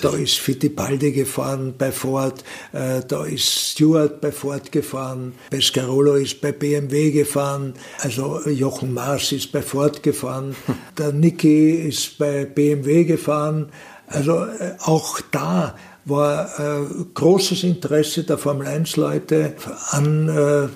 [0.01, 6.39] da ist Fittipaldi gefahren bei Ford, äh, da ist Stewart bei Ford gefahren, Pescarolo ist
[6.39, 10.55] bei BMW gefahren, also Jochen Maas ist bei Ford gefahren,
[10.97, 13.69] der Niki ist bei BMW gefahren.
[14.07, 15.75] Also äh, auch da
[16.09, 19.53] war äh, großes Interesse der Formel 1-Leute
[19.91, 20.67] an äh,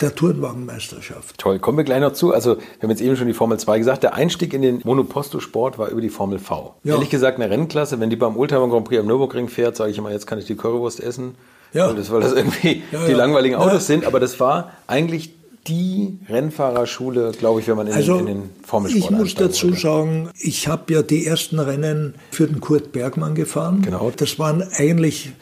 [0.00, 1.38] der Tourenwagenmeisterschaft.
[1.38, 2.32] Toll, kommen wir gleich noch zu.
[2.32, 4.02] Also, wir haben jetzt eben schon die Formel 2 gesagt.
[4.02, 6.74] Der Einstieg in den Monoposto-Sport war über die Formel V.
[6.84, 6.94] Ja.
[6.94, 9.98] Ehrlich gesagt, eine Rennklasse, wenn die beim Oldtimer Grand Prix am Nürburgring fährt, sage ich
[9.98, 11.34] immer, jetzt kann ich die Currywurst essen.
[11.72, 11.88] Ja.
[11.88, 14.06] Weil, das, weil das irgendwie ja, die langweiligen Autos sind.
[14.06, 15.35] Aber das war eigentlich
[15.68, 19.68] die Rennfahrerschule, glaube ich, wenn man in, also, den, in den Formelsport Ich muss dazu
[19.68, 19.80] würde.
[19.80, 23.82] sagen, ich habe ja die ersten Rennen für den Kurt Bergmann gefahren.
[23.82, 24.12] Genau.
[24.16, 25.32] Das waren eigentlich,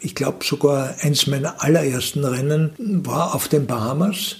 [0.00, 4.36] ich glaube sogar eins meiner allerersten Rennen war auf den Bahamas.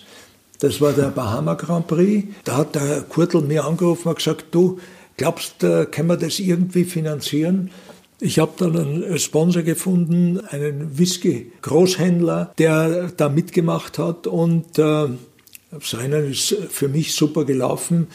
[0.60, 2.28] Das war der Bahama Grand Prix.
[2.44, 4.78] Da hat der Kurtl mir angerufen und gesagt, du,
[5.16, 7.70] glaubst, du, können wir das irgendwie finanzieren?
[8.24, 15.08] Ich habe dann einen Sponsor gefunden, einen Whisky-Großhändler, der da mitgemacht hat und äh,
[15.72, 18.06] das Rennen ist für mich super gelaufen.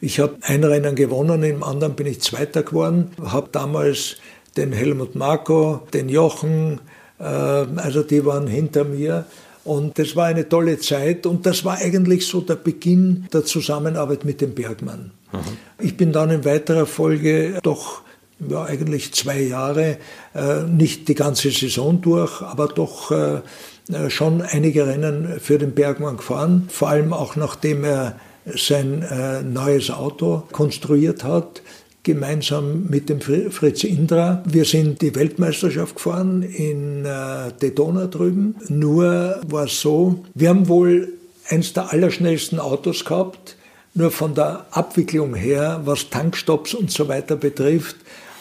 [0.00, 4.18] Ich habe ein Rennen gewonnen, im anderen bin ich Zweiter geworden, habe damals
[4.56, 6.80] den Helmut Marko, den Jochen,
[7.18, 9.24] äh, also die waren hinter mir.
[9.64, 14.24] Und das war eine tolle Zeit und das war eigentlich so der Beginn der Zusammenarbeit
[14.24, 15.10] mit dem Bergmann.
[15.32, 15.38] Mhm.
[15.80, 18.05] Ich bin dann in weiterer Folge doch
[18.48, 19.98] ja, eigentlich zwei Jahre,
[20.34, 23.40] äh, nicht die ganze Saison durch, aber doch äh,
[23.92, 28.18] äh, schon einige Rennen für den Bergmann gefahren, vor allem auch nachdem er
[28.54, 31.62] sein äh, neues Auto konstruiert hat,
[32.02, 34.42] gemeinsam mit dem Fritz Indra.
[34.46, 38.54] Wir sind die Weltmeisterschaft gefahren in äh, Daytona drüben.
[38.68, 41.08] Nur war es so, wir haben wohl
[41.48, 43.56] eins der allerschnellsten Autos gehabt,
[43.94, 47.96] nur von der Abwicklung her, was Tankstops und so weiter betrifft,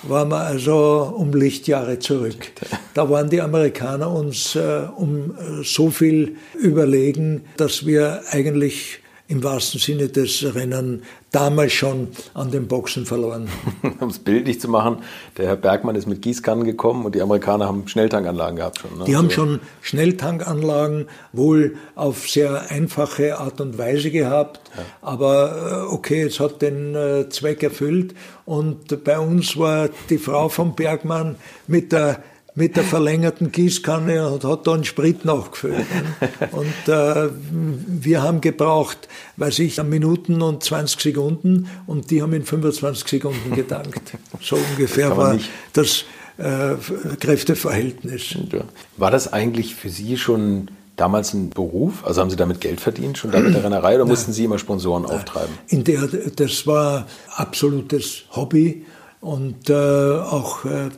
[0.07, 2.51] waren wir also um Lichtjahre zurück.
[2.93, 9.43] Da waren die Amerikaner uns äh, um äh, so viel überlegen, dass wir eigentlich im
[9.43, 13.49] wahrsten Sinne des Rennen damals schon an den Boxen verloren.
[13.99, 14.97] um es bildlich zu machen,
[15.37, 18.97] der Herr Bergmann ist mit Gießkannen gekommen und die Amerikaner haben Schnelltankanlagen gehabt schon.
[18.99, 19.05] Ne?
[19.05, 24.83] Die haben schon Schnelltankanlagen, wohl auf sehr einfache Art und Weise gehabt, ja.
[25.01, 28.13] aber äh, okay, es hat den äh, Zweck erfüllt
[28.45, 31.35] und bei uns war die Frau vom Bergmann
[31.67, 32.23] mit der
[32.55, 35.85] mit der verlängerten Gießkanne und hat dann Sprit nachgefüllt.
[36.51, 42.43] Und äh, wir haben gebraucht, weiß ich, Minuten und 20 Sekunden und die haben in
[42.43, 44.01] 25 Sekunden gedankt.
[44.41, 45.37] So ungefähr war
[45.73, 46.03] das
[46.37, 46.75] äh,
[47.19, 48.35] Kräfteverhältnis.
[48.97, 52.05] War das eigentlich für Sie schon damals ein Beruf?
[52.05, 54.59] Also haben Sie damit Geld verdient, schon da mit der Rennerei, oder mussten Sie immer
[54.59, 55.11] Sponsoren Nein.
[55.13, 55.53] auftreiben?
[55.67, 58.85] In der, das war absolutes Hobby
[59.21, 60.89] und äh, auch äh,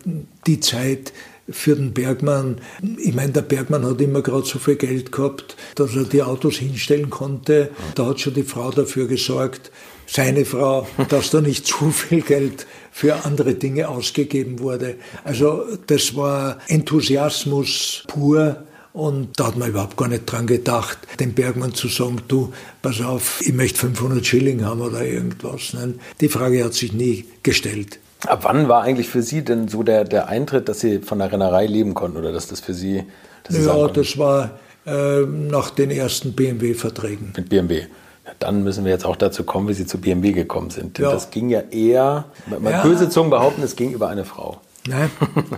[0.46, 1.14] die Zeit,
[1.50, 2.58] für den Bergmann.
[2.98, 6.56] Ich meine, der Bergmann hat immer gerade so viel Geld gehabt, dass er die Autos
[6.56, 7.72] hinstellen konnte.
[7.96, 9.72] Da hat schon die Frau dafür gesorgt,
[10.06, 14.96] seine Frau, dass da nicht zu viel Geld für andere Dinge ausgegeben wurde.
[15.24, 18.64] Also das war Enthusiasmus pur.
[18.94, 23.00] Und da hat man überhaupt gar nicht dran gedacht, dem Bergmann zu sagen, du, pass
[23.00, 25.74] auf, ich möchte 500 Schilling haben oder irgendwas.
[25.74, 28.00] Nein, die Frage hat sich nie gestellt.
[28.26, 31.32] Ab wann war eigentlich für Sie denn so der, der Eintritt, dass Sie von der
[31.32, 33.04] Rennerei leben konnten oder dass das für Sie.
[33.48, 37.34] Sie ja, das war äh, nach den ersten BMW-Verträgen.
[37.36, 37.82] Mit BMW.
[38.26, 40.98] Ja, dann müssen wir jetzt auch dazu kommen, wie Sie zu BMW gekommen sind.
[40.98, 41.12] Ja.
[41.12, 42.82] Das ging ja eher, mal ja.
[42.82, 44.60] böse Zungen behaupten, es ging über eine Frau.
[44.88, 45.12] Nein.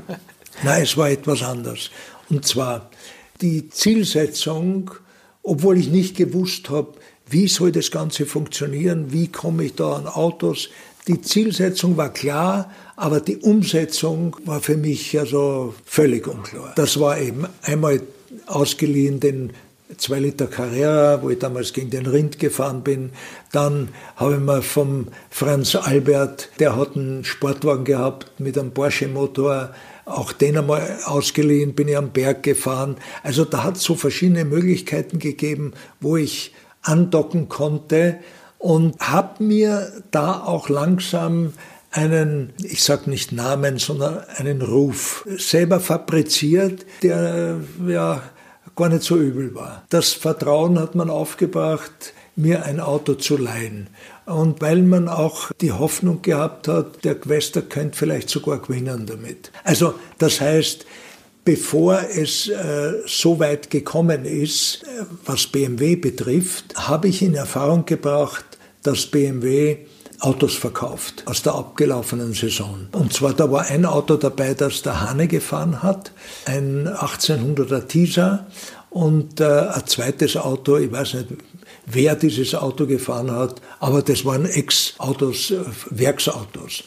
[0.64, 1.90] Nein, es war etwas anders.
[2.30, 2.90] Und zwar
[3.42, 4.92] die Zielsetzung,
[5.44, 6.94] obwohl ich nicht gewusst habe,
[7.30, 10.70] wie soll das Ganze funktionieren, wie komme ich da an Autos,
[11.10, 16.74] die Zielsetzung war klar, aber die Umsetzung war für mich also völlig unklar.
[16.76, 18.04] Das war eben einmal
[18.46, 19.54] ausgeliehen den
[19.98, 23.10] 2 Liter Carrera, wo ich damals gegen den Rind gefahren bin.
[23.52, 29.74] Dann habe ich mir vom Franz Albert, der hat einen Sportwagen gehabt mit einem Porsche-Motor,
[30.06, 32.98] auch den einmal ausgeliehen, bin ich am Berg gefahren.
[33.24, 38.20] Also da hat es so verschiedene Möglichkeiten gegeben, wo ich andocken konnte
[38.60, 41.54] und habe mir da auch langsam
[41.92, 48.22] einen, ich sage nicht Namen, sondern einen Ruf selber fabriziert, der ja
[48.76, 49.84] gar nicht so übel war.
[49.90, 53.88] Das Vertrauen hat man aufgebracht, mir ein Auto zu leihen.
[54.26, 59.52] Und weil man auch die Hoffnung gehabt hat, der Quester könnte vielleicht sogar gewinnen damit.
[59.64, 60.86] Also das heißt,
[61.50, 64.86] Bevor es äh, so weit gekommen ist,
[65.26, 68.46] was BMW betrifft, habe ich in Erfahrung gebracht,
[68.84, 69.78] dass BMW
[70.20, 72.86] Autos verkauft aus der abgelaufenen Saison.
[72.92, 76.12] Und zwar, da war ein Auto dabei, das der Hane gefahren hat,
[76.46, 78.46] ein 1800er Teaser
[78.92, 81.30] und äh, ein zweites Auto, ich weiß nicht,
[81.88, 86.84] wer dieses Auto gefahren hat, aber das waren Ex-Autos, äh, Werksautos.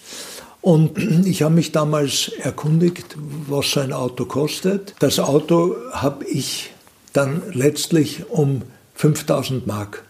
[0.62, 3.16] Und ich habe mich damals erkundigt,
[3.48, 4.94] was so ein Auto kostet.
[5.01, 6.70] Das Auto habe ich
[7.12, 8.62] dann letztlich um
[8.94, 10.05] 5000 Mark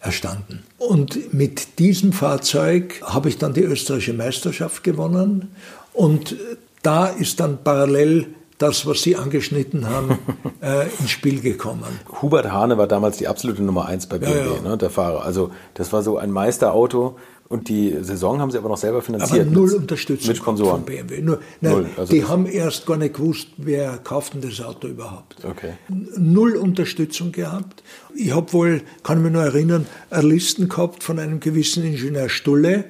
[0.00, 0.62] erstanden.
[0.76, 5.54] Und mit diesem Fahrzeug habe ich dann die österreichische Meisterschaft gewonnen
[5.94, 6.36] und
[6.82, 8.26] da ist dann parallel
[8.58, 10.18] das, was Sie angeschnitten haben,
[10.62, 12.00] äh, ins Spiel gekommen.
[12.20, 14.60] Hubert Hane war damals die absolute Nummer eins bei BMW, ja, ja.
[14.60, 15.24] Ne, der Fahrer.
[15.24, 17.16] Also das war so ein Meisterauto.
[17.48, 19.42] Und die Saison haben sie aber noch selber finanziert.
[19.42, 20.76] Aber null Unterstützung mit Sponsoren.
[20.76, 21.20] von BMW.
[21.20, 21.86] Nur, nein, null.
[21.96, 25.44] Also die haben erst gar nicht gewusst, wer kauft denn das Auto überhaupt.
[25.44, 25.74] Okay.
[26.16, 27.82] Null Unterstützung gehabt.
[28.14, 32.28] Ich habe wohl, kann ich mich noch erinnern, eine Listen gehabt von einem gewissen Ingenieur
[32.28, 32.84] Stulle,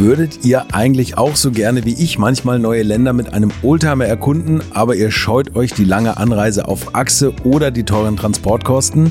[0.00, 4.62] Würdet ihr eigentlich auch so gerne wie ich manchmal neue Länder mit einem Oldtimer erkunden,
[4.70, 9.10] aber ihr scheut euch die lange Anreise auf Achse oder die teuren Transportkosten?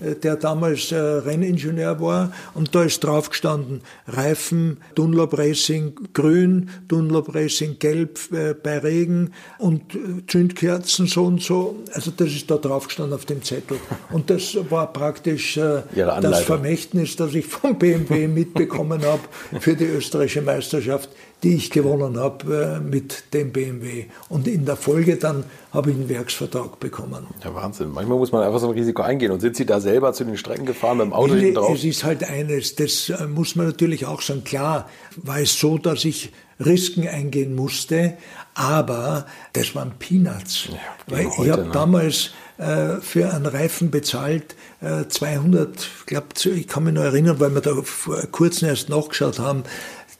[0.00, 2.32] Äh, der damals äh, Renningenieur war.
[2.54, 9.32] Und da ist drauf gestanden, Reifen, Dunlop Racing grün, Dunlop Racing gelb äh, bei Regen
[9.58, 9.82] und
[10.26, 11.76] Zündkerzen so und so.
[11.92, 13.78] Also das ist da drauf gestanden auf dem Zettel.
[14.10, 19.22] Und das war praktisch das Vermächtnis, das ich vom BMW mitbekommen habe
[19.60, 21.10] für die österreichische Meisterschaft
[21.42, 24.06] die ich gewonnen habe äh, mit dem BMW.
[24.28, 27.26] Und in der Folge dann habe ich einen Werksvertrag bekommen.
[27.44, 27.92] Ja, Wahnsinn.
[27.92, 29.30] Manchmal muss man einfach so ein Risiko eingehen.
[29.30, 31.76] Und sind Sie da selber zu den Strecken gefahren mit dem Auto hinten drauf?
[31.76, 34.44] Es ist halt eines, das äh, muss man natürlich auch sagen.
[34.44, 36.32] Klar war es so, dass ich
[36.64, 38.16] Risiken eingehen musste,
[38.54, 40.68] aber das waren Peanuts.
[40.70, 41.70] Ja, Weil heute, ich habe ne?
[41.72, 47.38] damals äh, für einen Reifen bezahlt, äh, 200, ich glaube, ich kann mich noch erinnern,
[47.38, 49.64] weil wir da vor kurzem erst nachgeschaut haben,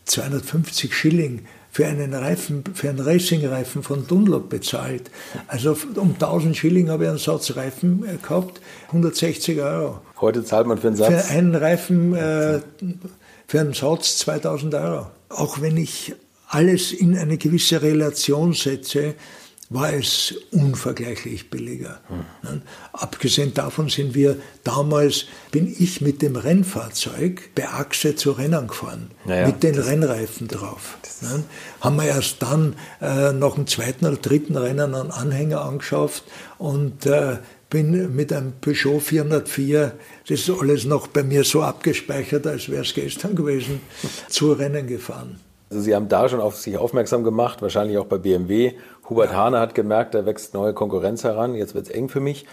[0.06, 5.10] 250 Schilling für einen Reifen, für einen Racing-Reifen von Dunlop bezahlt.
[5.46, 10.00] Also um 1000 Schilling habe ich einen Satz Reifen äh, gehabt, 160 Euro.
[10.20, 11.26] Heute zahlt man für einen Satz?
[11.26, 12.60] Für einen Reifen, äh,
[13.46, 15.08] für einen Satz 2000 Euro.
[15.28, 16.14] Auch wenn ich
[16.48, 19.14] alles in eine gewisse Relation setze,
[19.68, 22.00] war es unvergleichlich billiger.
[22.42, 22.62] Hm.
[22.92, 29.10] Abgesehen davon sind wir damals, bin ich mit dem Rennfahrzeug bei Achse zu Rennen gefahren,
[29.24, 30.98] naja, mit den Rennreifen drauf.
[31.80, 36.24] Haben wir erst dann äh, nach dem zweiten oder dritten Rennen einen Anhänger angeschafft
[36.58, 39.92] und äh, bin mit einem Peugeot 404,
[40.28, 43.80] das ist alles noch bei mir so abgespeichert, als wäre es gestern gewesen,
[44.28, 45.40] zu Rennen gefahren.
[45.68, 48.74] Also Sie haben da schon auf sich aufmerksam gemacht, wahrscheinlich auch bei BMW.
[49.08, 49.36] Hubert ja.
[49.36, 52.46] Hane hat gemerkt, da wächst neue Konkurrenz heran, jetzt wird es eng für mich.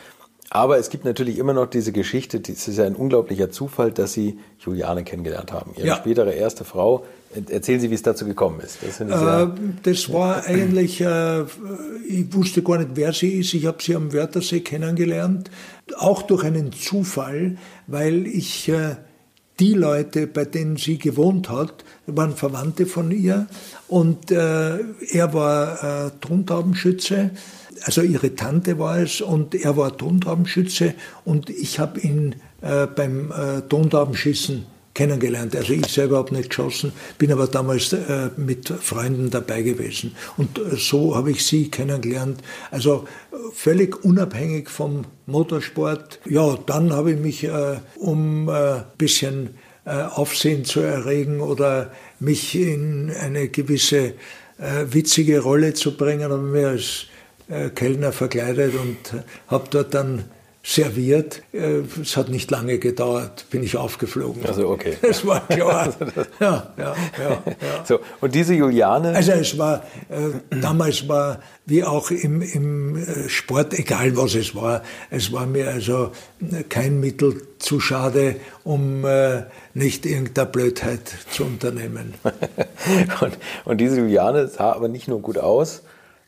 [0.49, 4.13] Aber es gibt natürlich immer noch diese Geschichte, es ist ja ein unglaublicher Zufall, dass
[4.13, 5.95] Sie Juliane kennengelernt haben, Ihre ja.
[5.95, 7.05] spätere erste Frau.
[7.49, 8.77] Erzählen Sie, wie es dazu gekommen ist.
[8.83, 9.47] Das, äh,
[9.81, 11.41] das war eigentlich, äh,
[12.07, 13.55] ich wusste gar nicht, wer sie ist.
[13.55, 15.49] Ich habe sie am Wörthersee kennengelernt,
[15.97, 18.97] auch durch einen Zufall, weil ich äh,
[19.59, 23.47] die Leute, bei denen sie gewohnt hat, waren Verwandte von ihr.
[23.87, 24.79] Und äh,
[25.11, 27.31] er war äh, Tontaubenschütze,
[27.83, 30.93] also ihre Tante war es und er war Tontaubenschütze
[31.25, 35.55] und ich habe ihn äh, beim äh, Tontaubenschießen kennengelernt.
[35.55, 40.15] Also ich selber habe nicht geschossen, bin aber damals äh, mit Freunden dabei gewesen.
[40.37, 42.41] Und äh, so habe ich sie kennengelernt.
[42.71, 46.19] Also äh, völlig unabhängig vom Motorsport.
[46.29, 52.55] Ja, dann habe ich mich, äh, um ein äh, bisschen Aufsehen zu erregen oder mich
[52.55, 54.13] in eine gewisse
[54.57, 57.07] witzige Rolle zu bringen, habe ich mir als
[57.75, 60.23] Kellner verkleidet und habe dort dann
[60.65, 61.43] serviert.
[61.51, 64.45] Äh, es hat nicht lange gedauert, bin ich aufgeflogen.
[64.45, 64.97] Also okay.
[65.01, 65.93] Das war klar.
[66.39, 67.85] ja, ja, ja, ja.
[67.85, 69.13] So, und diese Juliane?
[69.13, 74.55] Also es war, äh, damals war, wie auch im, im äh, Sport, egal was es
[74.55, 76.11] war, es war mir also
[76.69, 82.13] kein Mittel zu schade, um äh, nicht irgendeine Blödheit zu unternehmen.
[83.21, 85.83] und, und diese Juliane sah aber nicht nur gut aus,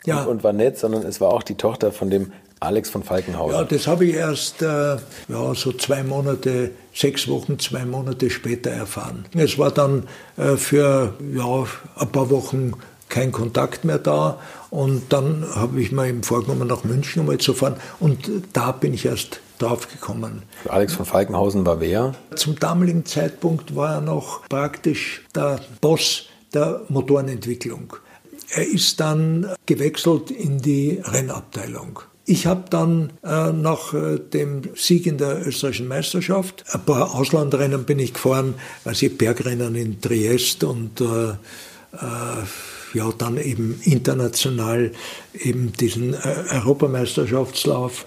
[0.05, 0.23] ja.
[0.23, 2.31] und, war nett, sondern es war auch die Tochter von dem
[2.65, 3.57] Alex von Falkenhausen.
[3.57, 4.97] Ja, das habe ich erst äh,
[5.27, 9.25] ja, so zwei Monate, sechs Wochen, zwei Monate später erfahren.
[9.35, 11.65] Es war dann äh, für ja,
[11.97, 12.73] ein paar Wochen
[13.09, 14.39] kein Kontakt mehr da
[14.71, 18.93] und dann habe ich mir eben vorgenommen, nach München einmal zu fahren und da bin
[18.93, 20.43] ich erst drauf gekommen.
[20.67, 22.13] Alex von Falkenhausen war wer?
[22.35, 27.95] Zum damaligen Zeitpunkt war er noch praktisch der Boss der Motorenentwicklung.
[28.49, 31.99] Er ist dann gewechselt in die Rennabteilung.
[32.27, 37.83] Ich habe dann äh, nach äh, dem Sieg in der österreichischen Meisterschaft, ein paar Auslandrennen
[37.83, 41.35] bin ich gefahren, also Bergrennen in Triest und äh, äh,
[42.93, 44.91] ja, dann eben international
[45.33, 46.17] eben diesen äh,
[46.51, 48.05] Europameisterschaftslauf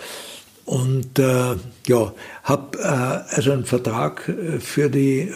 [0.64, 1.54] und äh,
[1.86, 5.32] ja, habe also einen Vertrag für die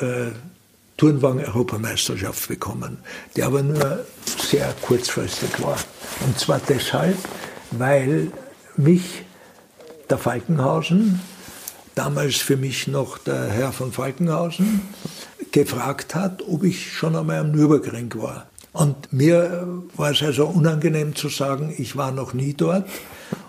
[0.99, 2.99] Turnwagen-Europameisterschaft bekommen,
[3.35, 5.79] der aber nur sehr kurzfristig war.
[6.27, 7.17] Und zwar deshalb,
[7.71, 8.31] weil
[8.77, 9.25] mich
[10.11, 11.21] der Falkenhausen,
[11.95, 14.83] damals für mich noch der Herr von Falkenhausen,
[15.53, 18.47] gefragt hat, ob ich schon einmal am Nürburgring war.
[18.73, 22.89] Und mir war es also unangenehm zu sagen, ich war noch nie dort.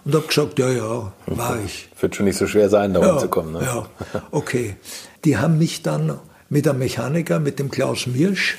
[0.03, 1.87] Und habe gesagt, ja, ja, war ich.
[1.99, 3.53] Wird schon nicht so schwer sein, da ja, rumzukommen.
[3.53, 3.61] Ne?
[3.61, 3.85] Ja,
[4.31, 4.75] okay.
[5.23, 8.57] Die haben mich dann mit einem Mechaniker, mit dem Klaus Mirsch,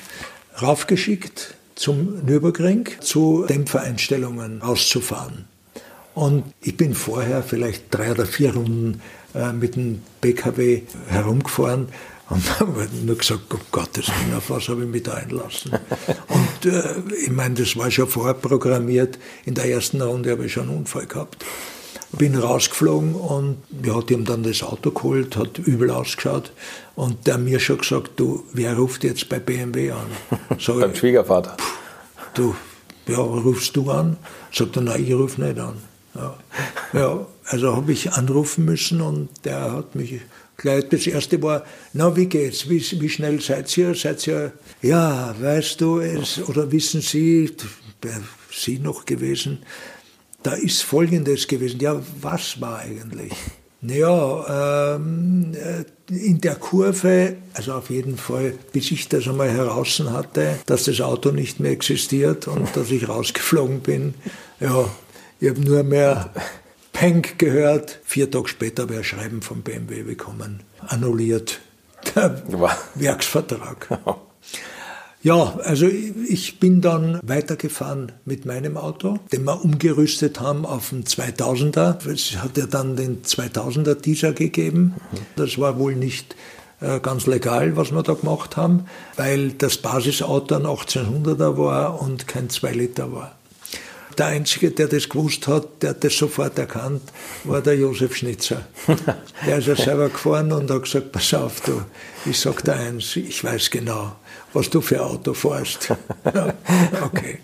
[0.59, 5.45] raufgeschickt zum Nürburgring zu Dämpfereinstellungen auszufahren.
[6.15, 9.01] Und ich bin vorher vielleicht drei oder vier Runden
[9.33, 11.89] äh, mit dem PKW herumgefahren
[12.29, 15.73] und habe nur gesagt, oh Gottes Willen, auf was habe ich mich da einlassen?
[16.27, 19.19] Und äh, ich meine, das war schon vorher programmiert.
[19.45, 21.45] In der ersten Runde habe ich schon einen Unfall gehabt.
[22.11, 26.53] Bin rausgeflogen und ja, die haben dann das Auto geholt, hat übel ausgeschaut.
[26.95, 30.07] Und der hat mir schon gesagt, du, wer ruft jetzt bei BMW an?
[30.59, 31.57] Sag Beim Schwiegervater.
[32.33, 32.55] Du,
[33.07, 34.15] ja, rufst du an?
[34.53, 35.75] Sagt er, nein, ich rufe nicht an.
[36.15, 36.37] Ja,
[36.93, 40.21] ja also habe ich anrufen müssen und der hat mich
[40.57, 42.69] gleich, das erste war, na, wie geht's?
[42.69, 43.93] Wie, wie schnell seid ihr?
[43.93, 47.51] Seid ihr, ja, weißt du es, oder wissen Sie,
[48.01, 48.09] bei
[48.51, 49.59] Sie noch gewesen,
[50.43, 51.79] da ist Folgendes gewesen.
[51.79, 53.33] Ja, was war eigentlich?
[53.81, 59.99] Naja, ähm, äh, in der Kurve, also auf jeden Fall, bis ich das einmal heraus
[59.99, 64.13] hatte, dass das Auto nicht mehr existiert und dass ich rausgeflogen bin,
[64.59, 64.89] ja,
[65.39, 66.31] ich habe nur mehr
[66.93, 67.99] Peng gehört.
[68.03, 70.61] Vier Tage später habe ich ein Schreiben vom BMW bekommen.
[70.79, 71.59] Annulliert.
[72.15, 72.41] Der
[72.95, 73.99] Werksvertrag.
[75.25, 81.03] Ja, also ich bin dann weitergefahren mit meinem Auto, den wir umgerüstet haben auf den
[81.03, 82.07] 2000er.
[82.07, 84.93] Es hat ja dann den 2000er Diesel gegeben.
[85.35, 86.35] Das war wohl nicht
[86.79, 92.27] äh, ganz legal, was wir da gemacht haben, weil das Basisauto ein 1800er war und
[92.27, 93.35] kein 2 Liter war.
[94.17, 97.01] Der Einzige, der das gewusst hat, der hat das sofort erkannt,
[97.43, 98.65] war der Josef Schnitzer.
[99.45, 101.81] Der ist ja selber gefahren und hat gesagt, pass auf, du,
[102.25, 104.15] ich sag dir eins, ich weiß genau,
[104.53, 105.89] was du für Auto fährst.
[107.03, 107.39] okay.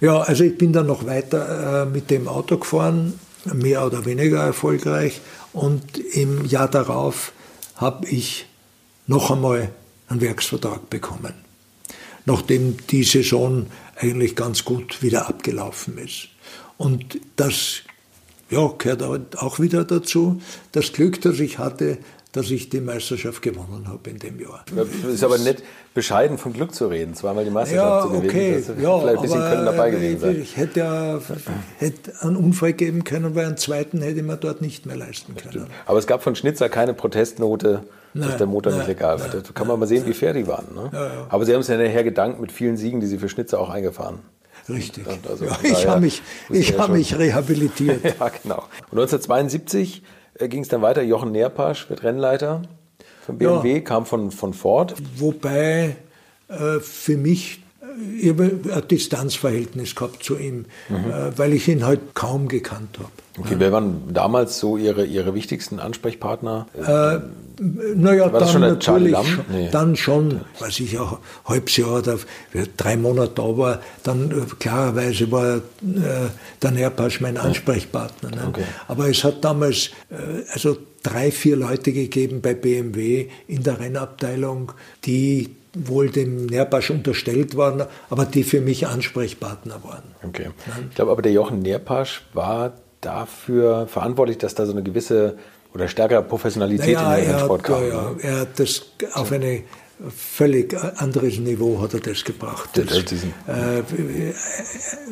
[0.00, 4.42] Ja, also ich bin dann noch weiter äh, mit dem Auto gefahren, mehr oder weniger
[4.42, 5.20] erfolgreich.
[5.52, 7.32] Und im Jahr darauf
[7.76, 8.46] habe ich
[9.06, 9.70] noch einmal
[10.08, 11.49] einen Werksvertrag bekommen
[12.30, 13.66] nachdem die Saison
[13.96, 16.28] eigentlich ganz gut wieder abgelaufen ist.
[16.78, 17.82] Und das
[18.50, 20.40] ja, gehört auch wieder dazu.
[20.70, 21.98] Das Glück, das ich hatte,
[22.32, 24.64] dass ich die Meisterschaft gewonnen habe in dem Jahr.
[25.02, 25.62] Es ist aber nicht
[25.94, 28.30] bescheiden vom Glück zu reden, zweimal die Meisterschaft ja, zu gewinnen.
[28.30, 28.64] Okay.
[28.66, 30.40] Das ja, vielleicht ein bisschen können dabei gewesen sein.
[30.40, 31.20] Ich hätte ja
[31.78, 35.34] hätte einen Unfall geben können, weil einen zweiten hätte ich mir dort nicht mehr leisten
[35.34, 35.66] können.
[35.86, 39.28] Aber es gab von Schnitzer keine Protestnote Nein, dass der Motor nein, nicht egal war.
[39.28, 40.66] Da kann man mal sehen, wie fair die waren.
[40.74, 40.90] Ne?
[40.92, 41.26] Ja, ja.
[41.28, 43.70] Aber Sie haben es ja nachher gedankt mit vielen Siegen, die Sie für Schnitzer auch
[43.70, 44.18] eingefahren.
[44.68, 45.04] Richtig.
[45.28, 48.04] Also ja, ich habe mich, ich hab mich rehabilitiert.
[48.20, 48.64] ja, genau.
[48.90, 50.02] Und 1972
[50.48, 51.02] ging es dann weiter.
[51.02, 52.62] Jochen Nerpasch wird Rennleiter.
[53.24, 53.80] von BMW, ja.
[53.80, 54.94] kam von, von Ford.
[55.16, 55.96] Wobei
[56.48, 57.62] äh, für mich
[58.18, 60.96] ich habe ein Distanzverhältnis gehabt zu ihm, mhm.
[61.10, 63.10] Äh, weil ich ihn halt kaum gekannt habe.
[63.38, 66.66] Okay, wer waren damals so Ihre, Ihre wichtigsten Ansprechpartner?
[66.74, 67.20] Äh,
[67.94, 69.16] naja, dann schon natürlich,
[69.50, 69.68] nee.
[69.70, 71.06] dann schon, weiß ich, ein
[71.44, 72.18] halbes Jahr oder
[72.76, 75.60] drei Monate da war, dann äh, klarerweise war äh,
[76.62, 78.30] der Nerpasch mein Ansprechpartner.
[78.30, 78.46] Ne?
[78.48, 78.64] Okay.
[78.88, 84.72] Aber es hat damals äh, also drei, vier Leute gegeben bei BMW in der Rennabteilung,
[85.04, 90.02] die wohl dem Nerpasch unterstellt waren, aber die für mich Ansprechpartner waren.
[90.22, 90.50] Okay.
[90.88, 95.38] Ich glaube aber, der Jochen Nerpasch war dafür verantwortlich, dass da so eine gewisse
[95.72, 97.82] oder stärkere Professionalität naja, in den Sport kam.
[97.82, 99.62] Ja, ja, er hat das auf ein
[100.08, 102.70] völlig anderes Niveau hat er das gebracht.
[102.74, 103.82] Das, äh,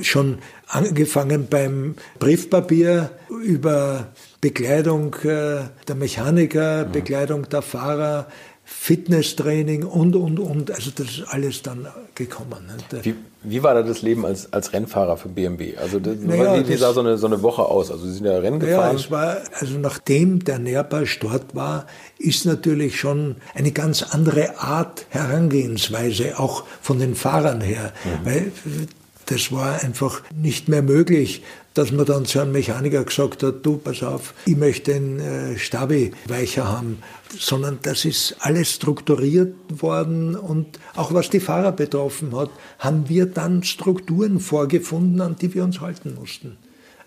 [0.02, 3.10] schon angefangen beim Briefpapier
[3.42, 4.08] über
[4.40, 6.92] Bekleidung äh, der Mechaniker, mhm.
[6.92, 8.28] Bekleidung der Fahrer,
[8.70, 10.70] Fitnesstraining und, und, und.
[10.70, 12.66] Also das ist alles dann gekommen.
[12.66, 13.02] Ne?
[13.02, 15.78] Wie, wie, war da das Leben als, als Rennfahrer für BMW?
[15.78, 17.90] Also das, naja, wie, wie sah so eine, so eine Woche aus?
[17.90, 18.94] Also Sie sind ja Rennen gefahren?
[18.96, 21.86] Ja, es war, also nachdem der Nährpasch dort war,
[22.18, 27.92] ist natürlich schon eine ganz andere Art Herangehensweise, auch von den Fahrern her.
[28.04, 28.26] Mhm.
[28.26, 28.52] Weil
[29.26, 31.42] das war einfach nicht mehr möglich,
[31.78, 35.56] dass man dann zu einem Mechaniker gesagt hat, du, pass auf, ich möchte den äh,
[35.56, 37.00] Stabi weicher haben,
[37.38, 42.50] sondern das ist alles strukturiert worden und auch was die Fahrer betroffen hat,
[42.80, 46.56] haben wir dann Strukturen vorgefunden, an die wir uns halten mussten.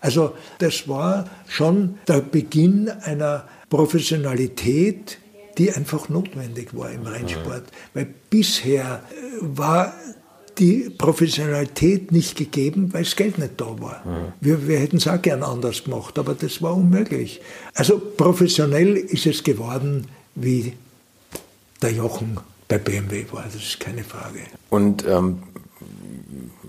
[0.00, 5.18] Also das war schon der Beginn einer Professionalität,
[5.58, 7.64] die einfach notwendig war im Rennsport.
[7.92, 9.92] Weil bisher äh, war
[10.58, 14.02] die Professionalität nicht gegeben, weil das Geld nicht da war.
[14.04, 14.32] Mhm.
[14.40, 17.40] Wir, wir hätten es auch gern anders gemacht, aber das war unmöglich.
[17.74, 20.74] Also professionell ist es geworden, wie
[21.80, 22.38] der Jochen
[22.68, 24.40] bei BMW war, das ist keine Frage.
[24.70, 25.42] Und ähm,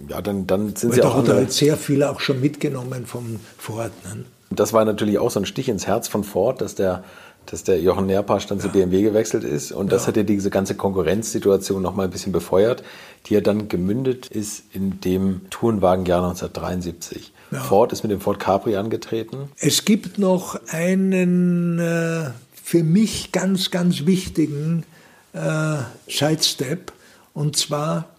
[0.09, 1.13] ja, dann, dann sind weil Sie da auch.
[1.13, 3.91] Da hat er halt sehr viel auch schon mitgenommen vom Ford.
[4.05, 4.25] Ne?
[4.49, 7.03] Das war natürlich auch so ein Stich ins Herz von Ford, dass der
[7.45, 8.63] dass der Jochen Nerpasch dann ja.
[8.63, 9.71] zu BMW gewechselt ist.
[9.71, 10.07] Und das ja.
[10.09, 12.83] hat ja diese ganze Konkurrenzsituation noch mal ein bisschen befeuert,
[13.25, 17.33] die ja dann gemündet ist in dem Tourenwagenjahr 1973.
[17.51, 17.59] Ja.
[17.61, 19.49] Ford ist mit dem Ford Capri angetreten.
[19.57, 22.31] Es gibt noch einen äh,
[22.63, 24.85] für mich ganz, ganz wichtigen
[25.33, 25.77] äh,
[26.07, 26.91] Sidestep.
[27.33, 28.09] Und zwar,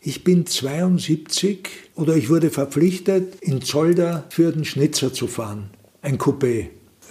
[0.00, 5.70] ich bin 72 oder ich wurde verpflichtet, in Zolder für den Schnitzer zu fahren.
[6.02, 6.68] Ein Coupé.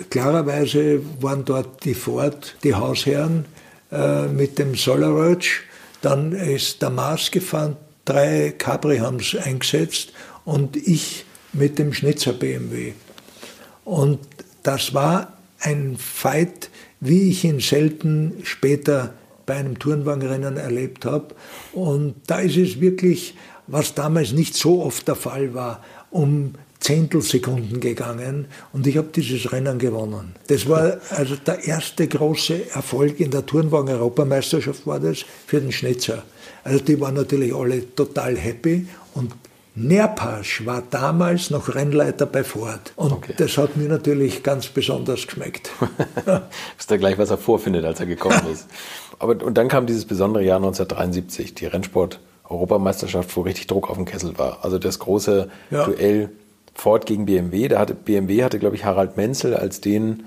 [0.09, 3.45] Klarerweise waren dort die Ford, die Hausherren
[3.91, 5.63] äh, mit dem Solaroach.
[6.01, 12.33] Dann ist der Mars gefahren, drei Capri haben es eingesetzt und ich mit dem Schnitzer
[12.33, 12.93] BMW.
[13.83, 14.19] Und
[14.63, 16.69] das war ein Fight,
[16.99, 19.13] wie ich ihn selten später
[19.45, 21.35] bei einem Turnwagenrennen erlebt habe.
[21.71, 23.35] Und da ist es wirklich,
[23.67, 29.51] was damals nicht so oft der Fall war, um Zehntelsekunden gegangen und ich habe dieses
[29.51, 30.35] Rennen gewonnen.
[30.49, 36.21] Das war also der erste große Erfolg in der Turnwagen-Europameisterschaft war das für den Schnitzer.
[36.63, 39.31] Also die waren natürlich alle total happy und
[39.73, 42.93] Nerpasch war damals noch Rennleiter bei Ford.
[42.97, 43.33] Und okay.
[43.35, 45.71] das hat mir natürlich ganz besonders geschmeckt.
[46.77, 48.67] Wisst ihr gleich, was er vorfindet, als er gekommen ist.
[49.17, 54.05] Aber, und dann kam dieses besondere Jahr 1973, die Rennsport-Europameisterschaft, wo richtig Druck auf dem
[54.05, 54.63] Kessel war.
[54.63, 55.85] Also das große ja.
[55.85, 56.29] Duell
[56.75, 57.67] Ford gegen BMW.
[57.69, 60.25] Da hatte BMW hatte, glaube ich, Harald Menzel als den,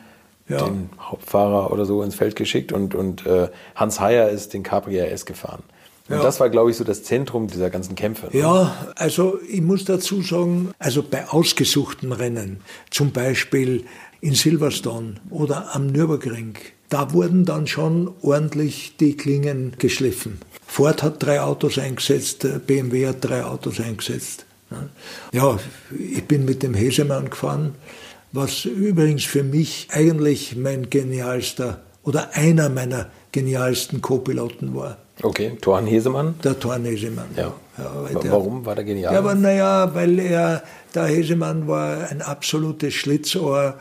[0.49, 0.65] ja.
[0.65, 4.99] den Hauptfahrer oder so ins Feld geschickt und, und äh, Hans Heyer ist den Capri
[4.99, 5.63] RS gefahren.
[6.09, 6.23] Und ja.
[6.23, 8.29] das war, glaube ich, so das Zentrum dieser ganzen Kämpfe.
[8.33, 8.41] Ne?
[8.41, 13.85] Ja, also ich muss dazu sagen, also bei ausgesuchten Rennen, zum Beispiel
[14.23, 16.55] in Silverstone oder am Nürburgring,
[16.89, 20.41] da wurden dann schon ordentlich die Klingen geschliffen.
[20.67, 24.47] Ford hat drei Autos eingesetzt, BMW hat drei Autos eingesetzt.
[25.33, 25.59] Ja,
[25.91, 27.75] ich bin mit dem Hesemann gefahren,
[28.33, 34.99] was übrigens für mich eigentlich mein genialster oder einer meiner genialsten Co-Piloten war.
[35.23, 36.35] Okay, Thorn Hesemann?
[36.45, 37.27] Der Thorn Hesemann.
[37.37, 37.53] Ja.
[37.77, 39.13] ja der, Warum war der genial?
[39.13, 40.63] Ja, aber naja, weil er,
[40.95, 43.75] der Hesemann war ein absolutes Schlitzohr.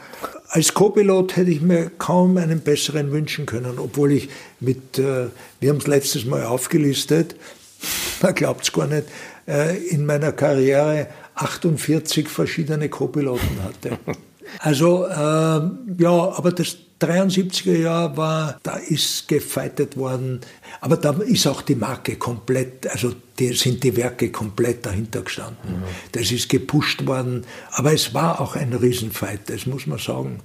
[0.49, 4.29] Als Co-Pilot hätte ich mir kaum einen besseren wünschen können, obwohl ich
[4.59, 5.27] mit, äh,
[5.59, 7.35] wir haben es letztes Mal aufgelistet,
[8.21, 9.05] man glaubt es gar nicht,
[9.47, 13.97] in meiner Karriere 48 verschiedene Co-Piloten hatte.
[14.59, 20.41] Also äh, ja, aber das 73er Jahr war, da ist gefeitet worden,
[20.81, 25.79] aber da ist auch die Marke komplett, also die, sind die Werke komplett dahinter gestanden.
[25.79, 25.83] Mhm.
[26.13, 30.39] Das ist gepusht worden, aber es war auch ein Riesenfight, das muss man sagen.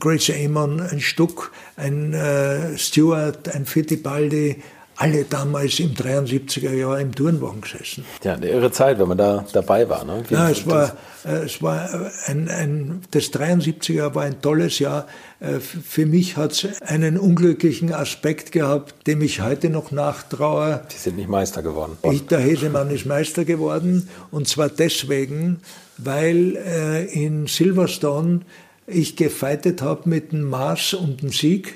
[0.00, 4.62] Grace Amon, ein Stuck, ein äh, Stewart, ein Fittipaldi,
[4.98, 8.04] alle damals im 73er Jahr im Turnwagen gesessen.
[8.24, 10.04] Ja, eine irre Zeit, wenn man da dabei war.
[10.04, 10.24] Ne?
[10.28, 11.88] ja, es war, äh, es war
[12.26, 15.06] ein, ein, das 73er war ein tolles Jahr.
[15.38, 20.82] Äh, für mich hat es einen unglücklichen Aspekt gehabt, dem ich heute noch nachtraue.
[20.88, 21.96] Sie sind nicht Meister geworden.
[22.10, 25.60] Ich, der Hesemann ist Meister geworden und zwar deswegen,
[25.96, 28.40] weil äh, in Silverstone
[28.88, 31.74] ich gefeitet habe mit dem Mars und dem Sieg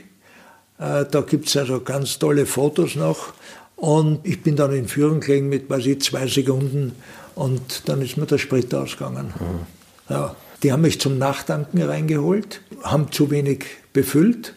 [0.79, 3.35] da gibt es also ganz tolle Fotos noch.
[3.77, 6.93] Und ich bin dann in Führung gelegen mit, weiß ich, zwei Sekunden
[7.35, 9.35] und dann ist mir der Sprit ausgegangen.
[9.39, 9.67] Mhm.
[10.09, 14.55] Ja, die haben mich zum Nachtanken reingeholt, haben zu wenig befüllt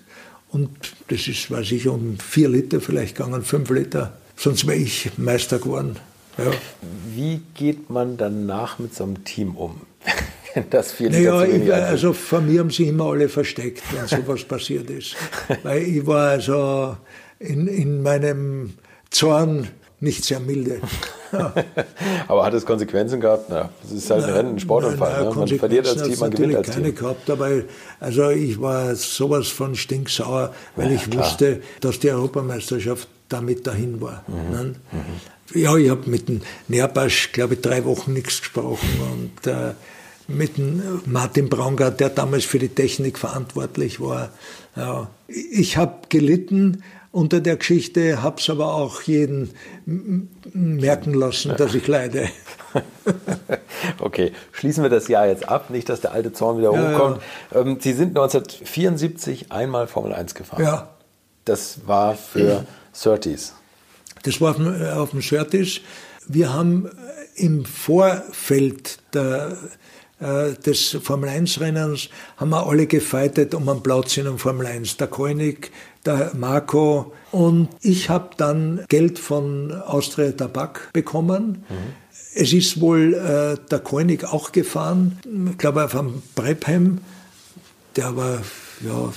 [0.52, 0.70] und
[1.08, 4.14] das ist, weiß ich, um vier Liter vielleicht gegangen, fünf Liter.
[4.36, 5.96] Sonst wäre ich Meister geworden.
[6.38, 6.52] Ja.
[7.16, 9.82] Wie geht man danach mit so einem Team um?
[10.70, 14.90] das viel naja, ich, also von mir haben sie immer alle versteckt, wenn sowas passiert
[14.90, 15.16] ist.
[15.64, 16.98] Weil ich war also
[17.40, 18.74] in, in meinem
[19.10, 20.82] Zorn nicht sehr milde.
[21.32, 21.54] Ja.
[22.28, 23.46] aber hat es Konsequenzen gehabt?
[23.50, 25.26] Na, das ist halt ein Rennen, ein Sportunfall.
[25.26, 25.36] Ne?
[25.36, 26.96] Man verliert als Team, man gewinnt als keine Team.
[26.96, 27.50] gehabt, aber
[28.00, 31.24] also ich war sowas von stinksauer, weil ja, ich klar.
[31.24, 34.24] wusste, dass die Europameisterschaft damit dahin war.
[34.28, 34.52] Mhm.
[34.52, 34.76] Ne?
[34.92, 35.60] Mhm.
[35.62, 39.74] Ja, ich habe mit dem Nerbasch, glaube ich, drei Wochen nichts gesprochen und äh,
[40.28, 40.54] mit
[41.08, 44.30] Martin Braungart, der damals für die Technik verantwortlich war.
[44.76, 45.08] Ja.
[45.28, 49.52] Ich habe gelitten unter der Geschichte, habe es aber auch jeden
[49.86, 52.28] merken lassen, dass ich leide.
[54.00, 57.22] okay, schließen wir das Jahr jetzt ab, nicht, dass der alte Zorn wieder ja, hochkommt.
[57.54, 57.62] Ja.
[57.62, 60.62] Ähm, Sie sind 1974 einmal Formel 1 gefahren.
[60.62, 60.90] Ja.
[61.46, 63.54] Das war für Surtees.
[64.24, 65.80] Das war auf dem, dem Surtees.
[66.28, 66.90] Wir haben
[67.36, 69.56] im Vorfeld der äh,
[70.20, 74.98] des Formel-1-Rennens haben wir alle gefeitet um einen Platz in einem Formel-1.
[74.98, 75.72] Der Koenig,
[76.06, 81.66] der Marco und ich habe dann Geld von Austria Tabak bekommen.
[81.68, 81.76] Mhm.
[82.34, 85.20] Es ist wohl äh, der Koenig auch gefahren,
[85.52, 87.00] ich glaube auf einem Brepheim,
[87.96, 88.42] der war
[88.86, 89.14] ja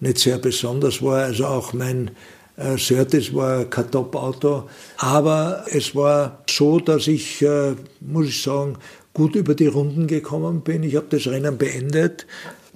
[0.00, 2.10] nicht sehr besonders war, also auch mein
[2.56, 8.76] äh, Surtees war kein Top-Auto, aber es war so, dass ich, äh, muss ich sagen,
[9.14, 10.82] gut über die Runden gekommen bin.
[10.82, 12.26] Ich habe das Rennen beendet.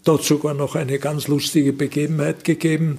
[0.05, 2.99] Dort sogar noch eine ganz lustige Begebenheit gegeben.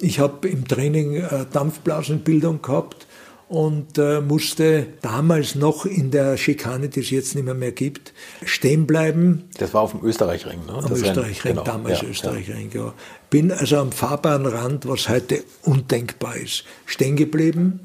[0.00, 3.06] Ich habe im Training äh, Dampfblasenbildung gehabt
[3.48, 8.14] und äh, musste damals noch in der Schikane, die es jetzt nicht mehr, mehr gibt,
[8.46, 9.44] stehen bleiben.
[9.58, 10.72] Das war auf dem Österreichring, ne?
[10.72, 11.64] Am Österreichring, genau.
[11.64, 12.86] damals ja, Österreichring, ja.
[12.86, 12.94] ja.
[13.28, 17.80] Bin also am fahrbaren Rand, was heute undenkbar ist, stehen geblieben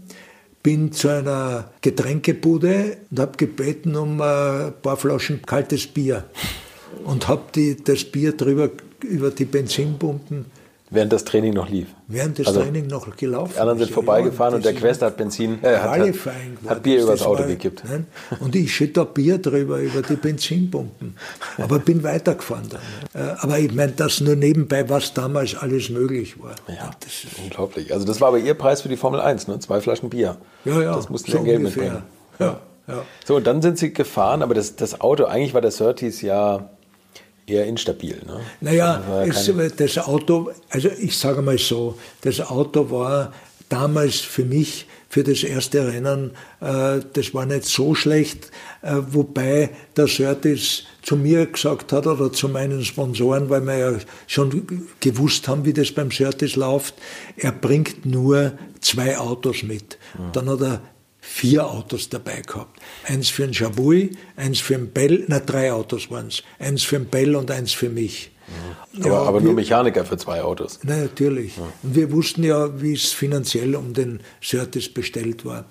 [0.68, 6.26] bin zu einer Getränkebude und habe gebeten um ein paar Flaschen kaltes Bier.
[7.06, 10.48] Und habe das Bier drüber über die Benzinpumpen
[10.90, 11.88] Während das Training noch lief.
[12.08, 15.62] Während das also, Training noch gelaufen Die anderen sind vorbeigefahren und der Quest hat Benzin,
[15.62, 16.16] äh, hat, hat,
[16.66, 17.84] hat Bier übers Auto war, gekippt.
[17.86, 18.08] Nein?
[18.40, 21.18] Und ich schütte da Bier drüber, über die Benzinpumpen.
[21.58, 22.82] Aber bin weitergefahren dann.
[23.22, 26.56] Äh, aber ich meine, das nur nebenbei, was damals alles möglich war.
[26.70, 27.94] Ja, das ist unglaublich.
[27.94, 29.60] Also das war aber Ihr Preis für die Formel 1, ne?
[29.60, 30.38] zwei Flaschen Bier.
[30.64, 30.96] Ja, ja.
[30.96, 32.04] Das mussten so Geld mitbringen.
[32.40, 33.04] Ja, ja.
[33.26, 36.70] So, und dann sind Sie gefahren, aber das, das Auto, eigentlich war der Surtees ja
[37.48, 38.22] eher instabil.
[38.26, 38.42] Ne?
[38.62, 43.34] Naja, es, das Auto, also ich sage mal so, das Auto war
[43.70, 49.70] damals für mich, für das erste Rennen, äh, das war nicht so schlecht, äh, wobei
[49.96, 53.94] der Surtis zu mir gesagt hat oder zu meinen Sponsoren, weil wir ja
[54.28, 56.96] schon gewusst haben, wie das beim Surtis läuft,
[57.38, 59.98] er bringt nur zwei Autos mit.
[60.18, 60.32] Mhm.
[60.34, 60.82] Dann hat er
[61.28, 62.80] vier Autos dabei gehabt.
[63.06, 66.42] Eins für den Chabui, eins für den Bell, na drei Autos waren es.
[66.58, 68.32] Eins für den Bell und eins für mich.
[68.48, 69.04] Mhm.
[69.04, 70.80] Aber, ja, aber wir, nur Mechaniker für zwei Autos.
[70.84, 71.58] Na, natürlich.
[71.58, 71.64] Ja.
[71.84, 75.66] Und wir wussten ja, wie es finanziell um den Surtis bestellt war.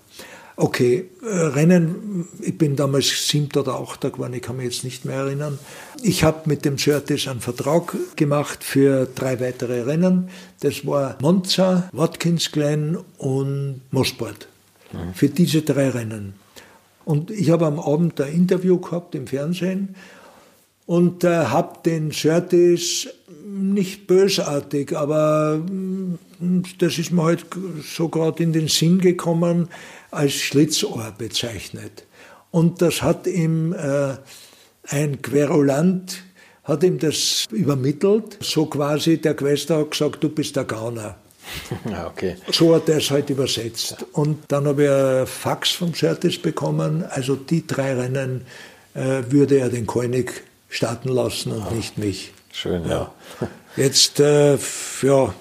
[0.58, 5.04] Okay, äh, Rennen, ich bin damals siebter oder achter geworden, ich kann mich jetzt nicht
[5.04, 5.58] mehr erinnern.
[6.02, 10.30] Ich habe mit dem Surtis einen Vertrag gemacht für drei weitere Rennen.
[10.60, 14.48] Das war Monza, Watkins Glen und Mosport
[15.14, 16.34] für diese drei Rennen.
[17.04, 19.94] Und ich habe am Abend ein Interview gehabt im Fernsehen
[20.86, 23.08] und äh, habe den Surtees
[23.44, 26.18] nicht bösartig, aber mm,
[26.78, 27.46] das ist mir halt
[27.82, 29.68] so gerade in den Sinn gekommen,
[30.10, 32.04] als Schlitzohr bezeichnet.
[32.50, 34.16] Und das hat ihm äh,
[34.88, 36.22] ein Querulant
[36.66, 38.38] hat ihm das übermittelt.
[38.42, 41.16] So quasi, der Quester hat gesagt, du bist der Gauner.
[41.90, 42.36] Ja, okay.
[42.52, 44.04] So hat er es halt übersetzt.
[44.12, 47.04] Und dann habe ich ein Fax vom Certis bekommen.
[47.04, 48.46] Also die drei Rennen
[48.94, 52.32] äh, würde er den König starten lassen und nicht mich.
[52.52, 53.12] Schön, ja.
[53.40, 53.48] ja.
[53.76, 54.56] Jetzt, äh,
[55.02, 55.34] ja,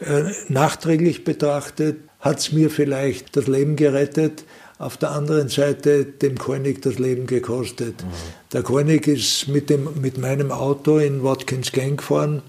[0.00, 4.44] äh, nachträglich betrachtet, hat es mir vielleicht das Leben gerettet,
[4.78, 8.02] auf der anderen Seite dem König das Leben gekostet.
[8.02, 8.12] Mhm.
[8.52, 12.42] Der König ist mit, dem, mit meinem Auto in Watkins Gang gefahren.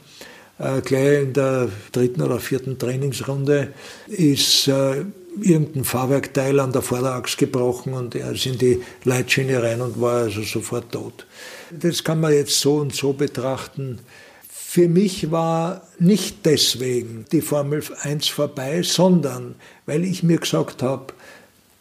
[0.60, 3.74] Äh, gleich in der dritten oder vierten Trainingsrunde
[4.08, 5.05] ist äh,
[5.41, 10.24] irgendein Fahrwerkteil an der Vorderachs gebrochen und er ist in die Leitschiene rein und war
[10.24, 11.26] also sofort tot.
[11.72, 13.99] Das kann man jetzt so und so betrachten.
[14.49, 19.55] Für mich war nicht deswegen die Formel 1 vorbei, sondern
[19.86, 21.14] weil ich mir gesagt habe,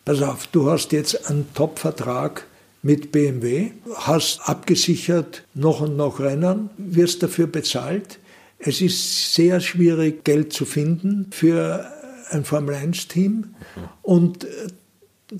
[0.04, 2.46] pass auf, du hast jetzt einen Top-Vertrag
[2.82, 8.18] mit BMW, hast abgesichert noch und noch Rennen, wirst dafür bezahlt.
[8.58, 11.90] Es ist sehr schwierig, Geld zu finden für
[12.30, 13.54] ein Formel-1-Team.
[14.02, 14.48] Und äh,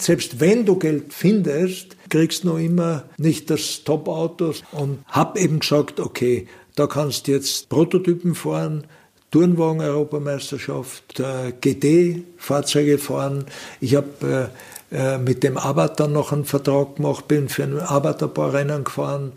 [0.00, 4.54] selbst wenn du Geld findest, kriegst du noch immer nicht das Top-Auto.
[4.72, 8.84] Und habe eben gesagt, okay, da kannst du jetzt Prototypen fahren,
[9.30, 13.46] Turnwagen-Europameisterschaft, äh, GT-Fahrzeuge fahren.
[13.80, 14.56] Ich habe äh,
[14.90, 15.58] mit dem
[15.96, 19.32] dann noch einen Vertrag gemacht, bin für ein Abarth ein paar Rennen gefahren,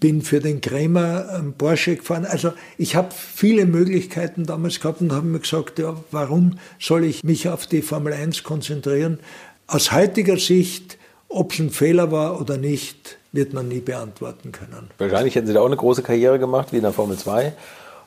[0.00, 2.26] bin für den Krämer einen Porsche gefahren.
[2.26, 7.22] Also ich habe viele Möglichkeiten damals gehabt und habe mir gesagt, ja, warum soll ich
[7.22, 9.20] mich auf die Formel 1 konzentrieren?
[9.68, 14.90] Aus heutiger Sicht, ob es ein Fehler war oder nicht, wird man nie beantworten können.
[14.98, 17.52] Wahrscheinlich hätten Sie da auch eine große Karriere gemacht, wie in der Formel 2.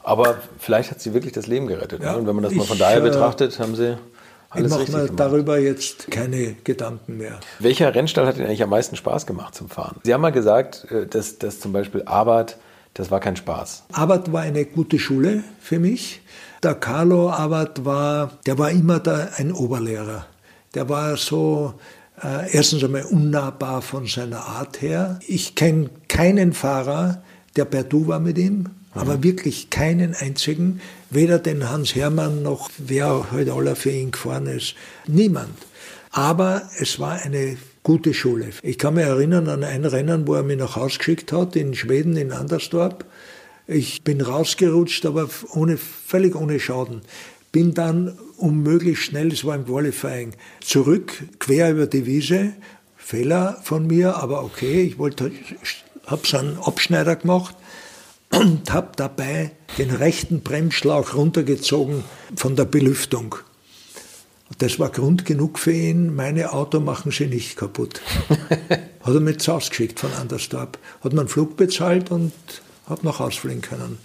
[0.04, 2.02] Aber vielleicht hat sie wirklich das Leben gerettet.
[2.02, 2.18] Ja, ne?
[2.18, 3.98] Und wenn man das mal von daher äh, betrachtet, haben Sie
[4.52, 7.40] alles ich mache mir darüber jetzt keine Gedanken mehr.
[7.60, 10.00] Welcher Rennstall hat Ihnen eigentlich am meisten Spaß gemacht zum Fahren?
[10.04, 12.58] Sie haben mal gesagt, äh, dass, dass zum Beispiel Abarth,
[12.94, 13.84] das war kein Spaß.
[13.94, 16.22] Abarth war eine gute Schule für mich.
[16.64, 20.26] Der Carlo Abarth war, der war immer da ein Oberlehrer.
[20.76, 21.74] Der war so,
[22.22, 25.20] äh, erstens einmal unnahbar von seiner Art her.
[25.28, 27.24] Ich kenne keinen Fahrer,
[27.56, 28.66] der per Du war mit ihm, mhm.
[28.94, 30.82] aber wirklich keinen einzigen.
[31.10, 34.76] Weder den Hans Hermann noch wer heute aller für ihn gefahren ist.
[35.08, 35.58] Niemand.
[36.12, 38.50] Aber es war eine gute Schule.
[38.62, 41.74] Ich kann mich erinnern an ein Rennen, wo er mich nach Hause geschickt hat, in
[41.74, 43.06] Schweden, in Anderstorp.
[43.68, 47.02] Ich bin rausgerutscht, aber ohne, völlig ohne Schaden.
[47.52, 52.54] Bin dann um möglichst schnell, es war im Qualifying, zurück, quer über die Wiese.
[52.98, 55.32] Fehler von mir, aber okay, ich wollte,
[56.08, 57.56] habe so einen Abschneider gemacht
[58.32, 62.04] und habe dabei den rechten Bremsschlauch runtergezogen
[62.36, 63.36] von der Belüftung.
[64.58, 68.02] Das war Grund genug für ihn, meine Auto machen sie nicht kaputt.
[68.30, 70.78] hat er mich zu Hause geschickt von Anderstorp.
[71.04, 72.34] Hat mir einen Flug bezahlt und
[72.88, 73.98] hat nach Hause fliegen können.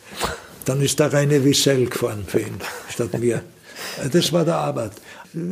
[0.64, 3.42] Dann ist der reine Wissel gefahren für ihn, statt mir.
[4.12, 4.93] Das war der Arbeit.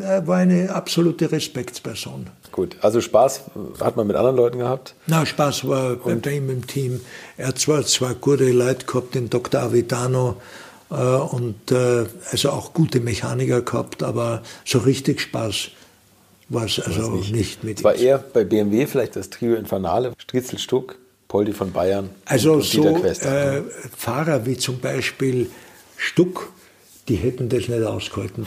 [0.02, 2.28] Er war eine absolute Respektsperson.
[2.52, 3.42] Gut, also Spaß
[3.80, 4.94] hat man mit anderen Leuten gehabt?
[5.06, 6.22] Na, Spaß war Und?
[6.22, 7.00] bei ihm im Team.
[7.36, 9.60] Er hat zwar zwei gute Leute gehabt, den Dr.
[9.60, 10.36] Avitano,
[10.90, 15.70] äh, und äh, also auch gute Mechaniker gehabt, aber so richtig Spaß
[16.48, 17.34] war es also nicht.
[17.34, 17.84] nicht mit ihm.
[17.84, 20.96] war eher bei BMW vielleicht das Trio Infernale, Stritzel Stuck,
[21.28, 22.10] Poldi von Bayern.
[22.26, 23.62] Also so äh,
[23.96, 25.50] Fahrer wie zum Beispiel
[25.96, 26.52] Stuck,
[27.08, 28.46] die hätten das nicht ausgehalten.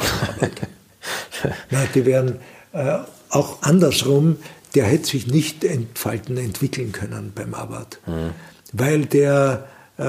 [1.69, 2.39] Nein, die wären
[2.73, 2.99] äh,
[3.29, 4.37] auch andersrum,
[4.75, 7.99] der hätte sich nicht entfalten, entwickeln können beim Arbeit.
[8.05, 8.31] Mhm.
[8.73, 10.03] Weil der äh,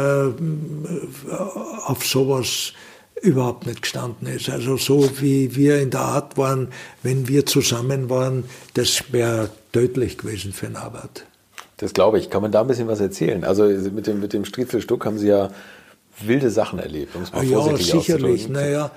[1.86, 2.72] auf sowas
[3.22, 4.48] überhaupt nicht gestanden ist.
[4.48, 6.68] Also so wie wir in der Art waren,
[7.02, 8.44] wenn wir zusammen waren,
[8.74, 11.24] das wäre tödlich gewesen für eine Arbeit.
[11.78, 12.30] Das glaube ich.
[12.30, 13.44] Kann man da ein bisschen was erzählen?
[13.44, 15.50] Also mit dem, mit dem Striezelstuck haben Sie ja
[16.26, 18.48] wilde Sachen erlebt, um es mal ja, sicherlich.
[18.48, 18.90] Naja,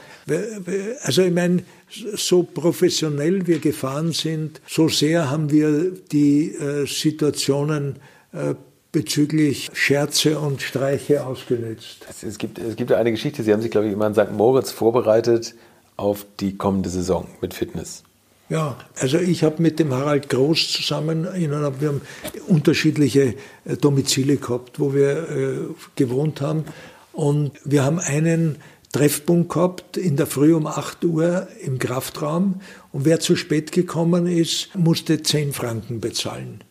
[1.03, 7.97] also ich meine, so professionell wir gefahren sind, so sehr haben wir die äh, Situationen
[8.33, 8.55] äh,
[8.91, 12.05] bezüglich Scherze und Streiche ausgenutzt.
[12.21, 14.31] Es gibt, es gibt eine Geschichte, Sie haben sich, glaube ich, immer in St.
[14.31, 15.55] Moritz vorbereitet
[15.97, 18.03] auf die kommende Saison mit Fitness.
[18.49, 22.01] Ja, also ich habe mit dem Harald Groß zusammen, wir haben
[22.49, 25.57] unterschiedliche äh, Domizile gehabt, wo wir äh,
[25.95, 26.65] gewohnt haben.
[27.13, 28.57] Und wir haben einen
[28.91, 32.61] Treffpunkt gehabt in der Früh um 8 Uhr im Kraftraum.
[32.91, 36.63] Und wer zu spät gekommen ist, musste 10 Franken bezahlen.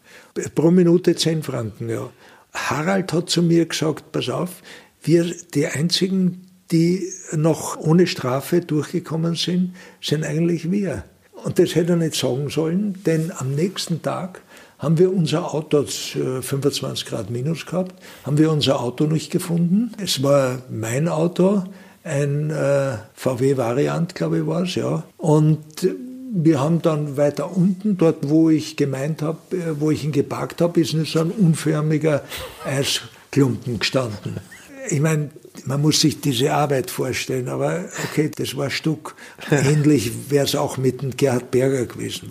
[0.54, 2.10] Pro Minute 10 Franken, ja.
[2.52, 4.62] Harald hat zu mir gesagt, pass auf,
[5.02, 11.04] wir, die einzigen, die noch ohne Strafe durchgekommen sind, sind eigentlich wir.
[11.44, 14.42] Und das hätte er nicht sagen sollen, denn am nächsten Tag
[14.80, 19.92] haben wir unser Auto, 25 äh, Grad minus gehabt, haben wir unser Auto nicht gefunden.
[20.02, 21.62] Es war mein Auto,
[22.02, 25.04] ein äh, VW-Variant, glaube ich, war es, ja.
[25.18, 25.58] Und
[26.32, 30.62] wir haben dann weiter unten, dort wo ich gemeint habe, äh, wo ich ihn geparkt
[30.62, 32.22] habe, ist so ein unförmiger
[32.64, 34.38] Eisklumpen gestanden.
[34.88, 35.30] Ich meine,
[35.66, 39.14] man muss sich diese Arbeit vorstellen, aber okay, das war Stuck.
[39.50, 42.30] Ähnlich wäre es auch mit dem Gerhard Berger gewesen.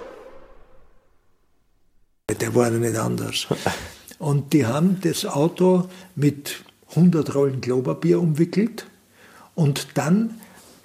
[2.39, 3.47] Der war nicht anders.
[4.19, 8.85] Und die haben das Auto mit 100 Rollen Klopapier umwickelt
[9.55, 10.39] und dann,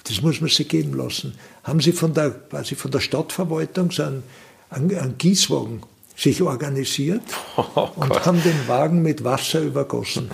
[0.05, 4.05] das muss man sich geben lassen, haben sie von der, quasi von der Stadtverwaltung so
[4.05, 4.22] einen,
[4.70, 5.82] einen, einen Gießwagen
[6.16, 7.22] sich organisiert
[7.57, 10.30] oh und haben den Wagen mit Wasser übergossen.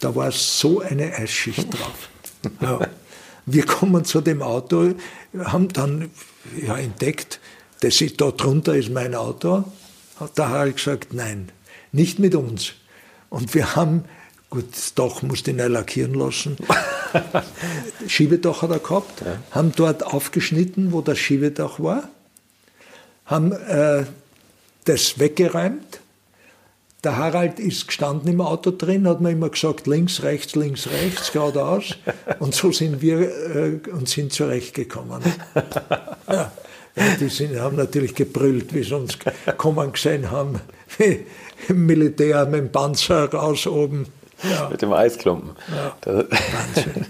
[0.00, 2.10] Da war so eine Eisschicht drauf.
[2.60, 2.80] Ja.
[3.46, 4.94] Wir kommen zu dem Auto,
[5.38, 6.10] haben dann
[6.60, 7.40] ja, entdeckt,
[7.80, 9.64] das ist, da drunter ist mein Auto
[10.18, 11.50] hat der Harald gesagt, nein,
[11.92, 12.72] nicht mit uns.
[13.28, 14.04] Und wir haben,
[14.50, 16.56] gut, das Dach musste ich neu lackieren lassen.
[18.06, 19.38] Schiebedach hat er gehabt, ja.
[19.50, 22.08] haben dort aufgeschnitten, wo das Schiebedach war,
[23.26, 24.04] haben äh,
[24.84, 26.00] das weggeräumt.
[27.04, 31.32] Der Harald ist gestanden im Auto drin, hat mir immer gesagt, links, rechts, links, rechts,
[31.32, 31.96] geradeaus.
[32.38, 35.22] Und so sind wir äh, und sind zurechtgekommen.
[36.28, 36.52] Ja.
[36.96, 39.18] Ja, die sind, haben natürlich gebrüllt, wie sie uns
[39.56, 40.60] kommen gesehen haben,
[40.98, 41.24] wie
[41.68, 44.06] im Militär mit dem Panzer raus oben.
[44.42, 44.68] Ja.
[44.68, 45.50] Mit dem Eisklumpen.
[45.74, 45.96] Ja.
[46.04, 47.06] Wahnsinn.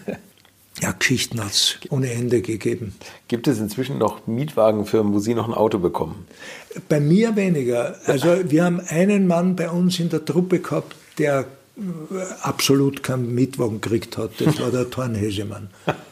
[0.81, 2.95] Ja, Geschichten hat es ohne Ende gegeben.
[3.29, 6.27] Gibt es inzwischen noch Mietwagenfirmen, wo Sie noch ein Auto bekommen?
[6.89, 7.97] Bei mir weniger.
[8.07, 11.47] Also wir haben einen Mann bei uns in der Truppe gehabt, der
[12.41, 14.33] absolut keinen Mietwagen gekriegt hat.
[14.39, 15.71] Das war der Thornhesemann.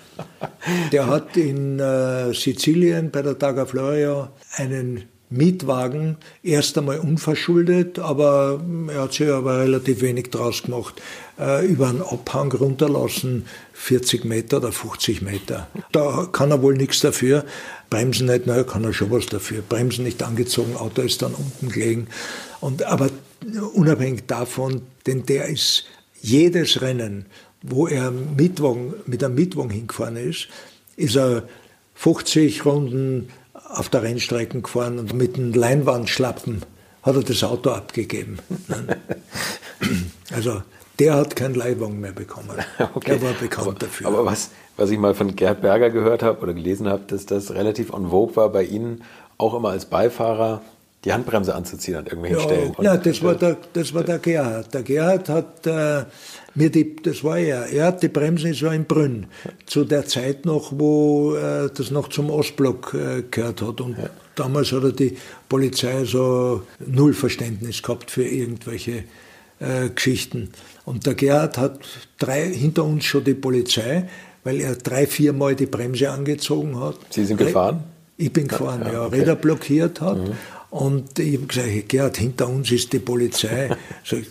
[0.93, 8.61] Der hat in äh, Sizilien bei der Targa Florio einen Mietwagen, erst einmal unverschuldet, aber
[8.93, 11.01] er hat sich aber relativ wenig draus gemacht,
[11.39, 15.69] äh, über einen Abhang runterlassen, 40 Meter oder 50 Meter.
[15.93, 17.45] Da kann er wohl nichts dafür.
[17.91, 19.63] Bremsen nicht, naja, kann er schon was dafür.
[19.63, 22.09] Bremsen nicht angezogen, Auto ist dann unten gelegen.
[22.61, 23.09] Und, aber
[23.73, 25.85] unabhängig davon, denn der ist
[26.21, 27.27] jedes Rennen
[27.63, 30.49] wo er Mietwagen, mit einem Mietwagen hingefahren ist,
[30.97, 31.45] ist er
[31.95, 36.63] 50 Runden auf der Rennstrecke gefahren und mit einem Leinwandschlappen
[37.03, 38.39] hat er das Auto abgegeben.
[40.35, 40.63] also
[40.99, 42.59] der hat keinen Leihwagen mehr bekommen.
[42.95, 43.13] Okay.
[43.13, 44.07] Der war bekannt aber, dafür.
[44.07, 47.53] Aber was, was ich mal von Gerd Berger gehört habe oder gelesen habe, dass das
[47.53, 49.05] relativ en vogue war bei Ihnen,
[49.39, 50.63] auch immer als Beifahrer
[51.05, 52.75] die Handbremse anzuziehen an irgendwelchen ja, Stellen.
[52.81, 54.75] Ja, das war der, das war der Gerhard.
[54.75, 56.05] Der Gerhard hat äh,
[56.55, 59.27] mir die, das war ja, er hat die Bremsen so in Brünn.
[59.65, 63.81] Zu der Zeit noch, wo äh, das noch zum Ostblock äh, gehört hat.
[63.81, 64.11] Und ja.
[64.35, 65.17] damals hat er die
[65.49, 69.05] Polizei so null Verständnis gehabt für irgendwelche
[69.59, 70.51] äh, Geschichten.
[70.85, 71.81] Und der Gerhard hat
[72.19, 74.07] drei, hinter uns schon die Polizei,
[74.45, 76.97] weil er drei, vier Mal die Bremse angezogen hat.
[77.09, 77.85] Sie sind gefahren?
[78.19, 78.93] Ich bin gefahren, ja.
[78.93, 79.21] ja okay.
[79.21, 80.19] Räder blockiert hat.
[80.19, 80.33] Mhm.
[80.71, 83.77] Und ich habe gesagt, Gerhard, hinter uns ist die Polizei.
[84.05, 84.25] Sag,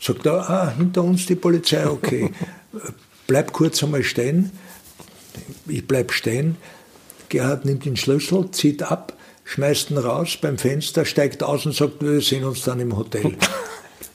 [0.00, 2.30] sagt er, ah, hinter uns die Polizei, okay.
[3.26, 4.50] Bleib kurz einmal stehen.
[5.66, 6.56] Ich bleib stehen.
[7.28, 12.02] Gerhard nimmt den Schlüssel, zieht ab, schmeißt ihn raus beim Fenster, steigt aus und sagt,
[12.02, 13.36] wir sehen uns dann im Hotel.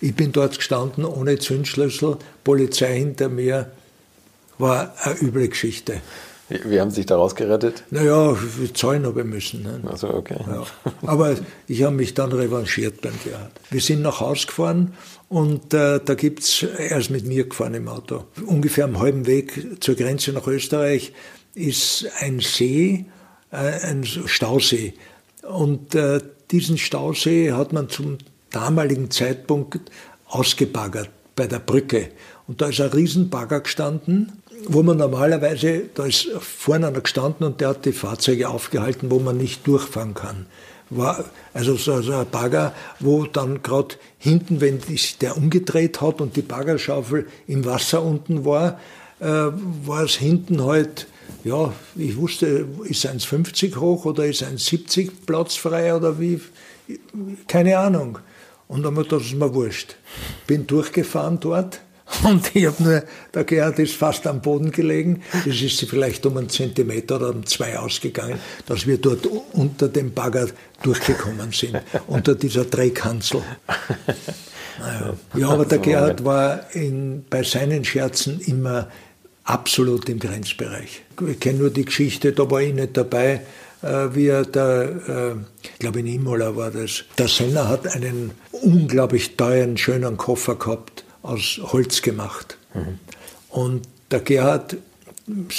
[0.01, 3.69] Ich bin dort gestanden ohne Zündschlüssel, Polizei hinter mir,
[4.57, 5.99] war eine üble Geschichte.
[6.49, 7.83] Wie, haben Sie sich daraus gerettet?
[7.91, 8.35] Naja,
[8.73, 9.61] zahlen habe ich müssen.
[9.61, 9.81] Ne?
[9.85, 10.37] Also okay.
[10.47, 10.65] Ja.
[11.07, 11.35] Aber
[11.67, 13.51] ich habe mich dann revanchiert beim Gerhard.
[13.69, 14.93] Wir sind nach Hause gefahren
[15.27, 18.25] und äh, da gibt es, er ist mit mir gefahren im Auto.
[18.45, 21.13] Ungefähr am halben Weg zur Grenze nach Österreich
[21.53, 23.05] ist ein See,
[23.51, 24.95] äh, ein Stausee.
[25.47, 26.19] Und äh,
[26.49, 28.17] diesen Stausee hat man zum
[28.49, 29.91] damaligen Zeitpunkt
[30.27, 32.09] ausgebaggert bei der Brücke.
[32.47, 37.61] Und da ist ein Riesenbagger gestanden wo man normalerweise, da ist vorne einer gestanden und
[37.61, 40.45] der hat die Fahrzeuge aufgehalten, wo man nicht durchfahren kann.
[40.89, 46.19] War also so, so ein Bagger, wo dann gerade hinten, wenn sich der umgedreht hat
[46.19, 48.79] und die Baggerschaufel im Wasser unten war,
[49.19, 51.07] äh, war es hinten halt,
[51.43, 56.41] ja, ich wusste, ist 1,50 hoch oder ist 1,70 Platz frei oder wie,
[57.47, 58.17] keine Ahnung.
[58.67, 59.95] Und dann das ist mir wurscht.
[60.47, 61.81] Bin durchgefahren dort
[62.23, 63.03] und ich habe nur,
[63.33, 65.21] der Gerhard ist fast am Boden gelegen.
[65.45, 70.13] Das ist vielleicht um einen Zentimeter oder um zwei ausgegangen, dass wir dort unter dem
[70.13, 70.47] Bagger
[70.81, 73.43] durchgekommen sind, unter dieser Drehkanzel.
[74.79, 75.13] Naja.
[75.35, 78.87] Ja, aber der Gerhard war in, bei seinen Scherzen immer
[79.43, 81.03] absolut im Grenzbereich.
[81.27, 83.41] Ich kenne nur die Geschichte, da war ich nicht dabei,
[83.81, 88.31] äh, wie er da, äh, ich glaube in Imola war das, der Senner hat einen
[88.51, 92.57] unglaublich teuren, schönen Koffer gehabt aus Holz gemacht.
[92.73, 92.99] Mhm.
[93.49, 94.77] Und der Gerhard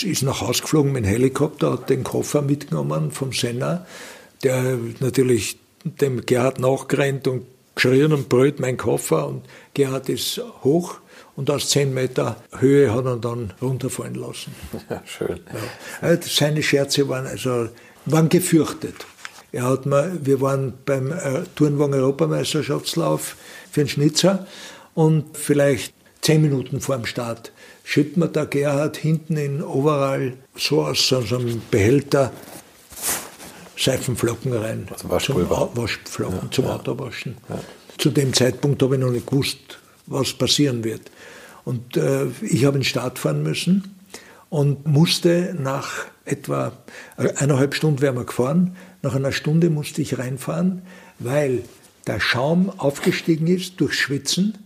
[0.02, 3.86] ist nach Hause geflogen mit dem Helikopter, hat den Koffer mitgenommen vom Senner,
[4.42, 9.26] der natürlich dem Gerhard nachgerannt und geschrien und brüllt, mein Koffer.
[9.28, 9.44] Und
[9.74, 10.96] Gerhard ist hoch
[11.36, 14.54] und aus 10 Meter Höhe hat er dann runterfallen lassen.
[14.90, 15.40] Ja, schön.
[15.52, 16.08] Ja.
[16.08, 17.68] Also seine Scherze waren also
[18.06, 18.94] waren gefürchtet.
[19.52, 23.36] Er hat mal, wir waren beim äh, Turnwagen-Europameisterschaftslauf
[23.70, 24.46] für den Schnitzer
[25.00, 27.52] und vielleicht zehn Minuten vor dem Start
[27.84, 32.30] schüttet mir der Gerhard hinten in Overall so aus so einem Behälter
[33.78, 34.86] Seifenflocken rein.
[34.92, 35.70] Also Waschpulver.
[35.72, 36.74] Zum Waschflocken, ja, zum ja.
[36.74, 37.38] Autowaschen.
[37.48, 37.60] Ja.
[37.96, 41.10] Zu dem Zeitpunkt habe ich noch nicht gewusst, was passieren wird.
[41.64, 43.96] Und äh, ich habe in den Start fahren müssen
[44.50, 46.72] und musste nach etwa
[47.16, 48.76] eineinhalb Stunden wären wir gefahren.
[49.00, 50.82] Nach einer Stunde musste ich reinfahren,
[51.18, 51.62] weil
[52.06, 54.58] der Schaum aufgestiegen ist durch Schwitzen.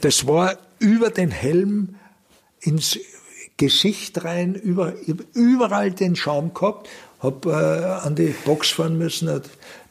[0.00, 1.96] Das war über den Helm
[2.60, 2.98] ins
[3.56, 4.94] Gesicht rein, über,
[5.34, 6.88] überall den Schaum gehabt.
[7.20, 9.40] Hab äh, an die Box fahren müssen.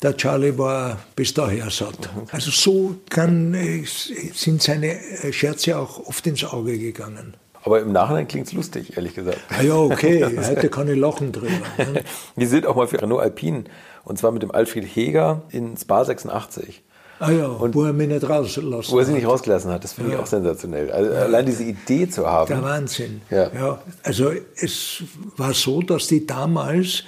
[0.03, 2.09] Der Charlie war bis daher satt.
[2.31, 4.99] Also so kann, äh, sind seine
[5.31, 7.35] Scherze auch oft ins Auge gegangen.
[7.63, 9.39] Aber im Nachhinein klingt es lustig, ehrlich gesagt.
[9.49, 11.49] Ah ja, okay, heute kann ich lachen drüber.
[11.77, 12.03] Ne?
[12.35, 13.63] Wir sind auch mal für Renault Alpine
[14.03, 16.83] und zwar mit dem Alfred Heger in Spa 86.
[17.20, 19.93] Ah ja, und wo er mich nicht rausgelassen Wo er sie nicht rausgelassen hat, das
[19.93, 20.18] finde ja.
[20.18, 20.91] ich auch sensationell.
[20.91, 21.20] Also ja.
[21.20, 22.47] Allein diese Idee zu haben.
[22.47, 23.22] Der Wahnsinn.
[23.30, 23.51] Ja.
[23.53, 23.82] ja.
[24.03, 25.03] Also es
[25.38, 27.03] war so, dass die damals,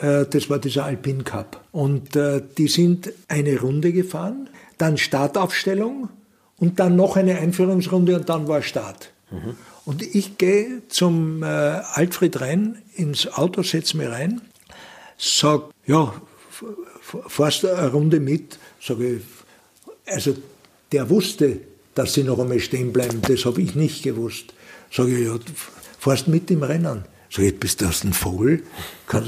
[0.00, 4.48] äh, das war dieser Alpine Cup, und äh, die sind eine Runde gefahren,
[4.78, 6.08] dann Startaufstellung
[6.58, 9.10] und dann noch eine Einführungsrunde und dann war Start.
[9.30, 9.56] Mhm.
[9.84, 14.40] Und ich gehe zum äh, Alfred rein, ins Auto, setze mich rein,
[15.18, 16.14] sag, ja,
[17.26, 19.22] fährst eine Runde mit, sage ich,
[20.06, 20.34] also
[20.92, 21.60] der wusste,
[21.94, 24.54] dass sie noch einmal stehen bleiben, das habe ich nicht gewusst.
[24.90, 25.38] Sage ich, ja,
[25.98, 27.04] fährst mit im Rennen.
[27.30, 28.62] Sag ich, bist du ein Vogel?
[29.06, 29.24] Kann,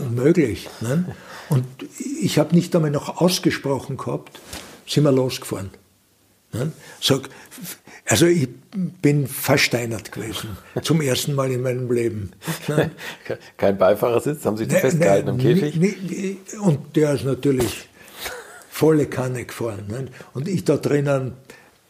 [0.00, 0.68] unmöglich.
[0.80, 1.16] Ne?
[1.48, 1.64] Und
[2.22, 4.40] ich habe nicht einmal noch ausgesprochen gehabt,
[4.86, 5.70] sind wir losgefahren.
[6.52, 6.72] Ne?
[7.00, 7.28] Sag,
[8.06, 12.30] also ich bin versteinert gewesen, zum ersten Mal in meinem Leben.
[12.68, 12.90] Ne?
[13.56, 15.76] Kein Beifahrersitz, haben Sie die ne, festgehalten ne, im Käfig?
[15.76, 17.88] Ne, und der ist natürlich
[18.78, 19.86] volle Kanne gefahren.
[19.88, 20.06] Ne?
[20.34, 21.32] Und ich da drinnen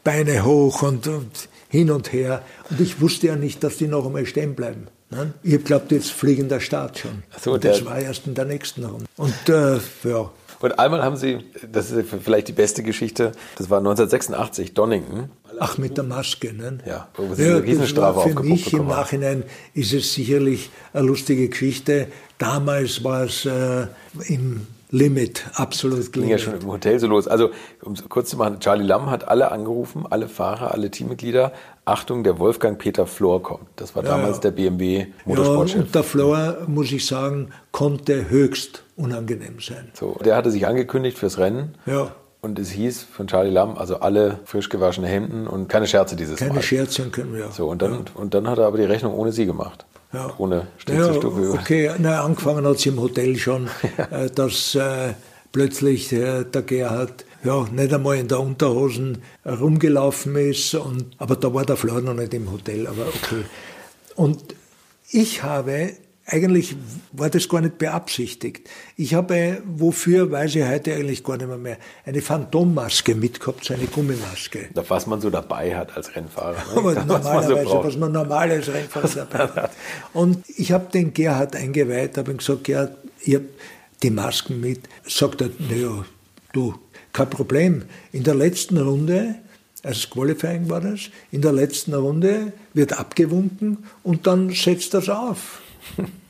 [0.05, 2.43] Beine hoch und, und, hin und her.
[2.71, 4.87] Und ich wusste ja nicht, dass die noch einmal stehen bleiben.
[5.11, 5.35] Ne?
[5.43, 7.23] Ich glaube, jetzt fliegen der Start schon.
[7.39, 9.05] So, das war erst in der nächsten Runde.
[9.19, 10.31] Und äh, ja,
[10.61, 15.31] Und einmal haben Sie, das ist vielleicht die beste Geschichte, das war 1986, Donington.
[15.61, 16.79] Ach, mit der Maske, ne?
[16.87, 19.43] Ja, wo Sie ja, eine Riesenstrafe Für mich im Nachhinein
[19.75, 22.07] ist es sicherlich eine lustige Geschichte.
[22.39, 23.89] Damals war es äh,
[24.29, 27.29] im Limit, absolut Ging ja schon im Hotel so los.
[27.29, 27.51] Also,
[27.83, 31.53] um es kurz zu machen, Charlie Lamm hat alle angerufen, alle Fahrer, alle Teammitglieder.
[31.85, 33.67] Achtung, der Wolfgang Peter Flor kommt.
[33.77, 35.77] Das war damals ja, der BMW Motorsportchef.
[35.77, 39.91] Ja, und der Flor, muss ich sagen, konnte höchst unangenehm sein.
[39.95, 41.75] So, der hatte sich angekündigt fürs Rennen.
[41.87, 42.13] Ja.
[42.41, 46.39] Und es hieß von Charlie Lamm, also alle frisch gewaschene Hemden und keine Scherze dieses
[46.39, 46.55] keine Mal.
[46.55, 47.51] Keine Scherze können wir.
[47.51, 48.01] So, und dann, ja.
[48.15, 49.87] und dann hat er aber die Rechnung ohne sie gemacht.
[50.13, 50.33] Ja.
[50.39, 51.43] Ohne Stützelstube.
[51.43, 53.69] Ja, okay, na, angefangen hat sie im Hotel schon,
[54.11, 55.15] äh, dass äh,
[55.53, 60.75] plötzlich äh, der Gerhard ja, nicht einmal in der Unterhosen rumgelaufen ist.
[60.75, 63.45] Und, aber da war der Flor noch nicht im Hotel, aber okay.
[64.17, 64.55] Und
[65.11, 65.93] ich habe
[66.31, 66.77] eigentlich
[67.13, 68.69] war das gar nicht beabsichtigt.
[68.97, 73.75] Ich habe, wofür weiß ich heute eigentlich gar nicht mehr, mehr eine Phantommaske mitgehabt, so
[73.75, 74.69] eine Gummimaske.
[74.75, 76.53] Was man so dabei hat als Rennfahrer.
[76.53, 76.77] Ne?
[76.77, 79.71] Aber das, normalerweise, was, so was man normal als Rennfahrer dabei hat.
[80.13, 83.47] Und ich habe den Gerhard eingeweiht, habe ihm gesagt, Gerhard, ich habe
[84.03, 84.81] die Masken mit.
[85.07, 86.05] Sagt er, naja,
[86.53, 86.75] du,
[87.13, 87.85] kein Problem.
[88.13, 89.37] In der letzten Runde
[89.85, 91.03] also das Qualifying war das.
[91.31, 95.61] In der letzten Runde wird abgewunken und dann setzt das auf.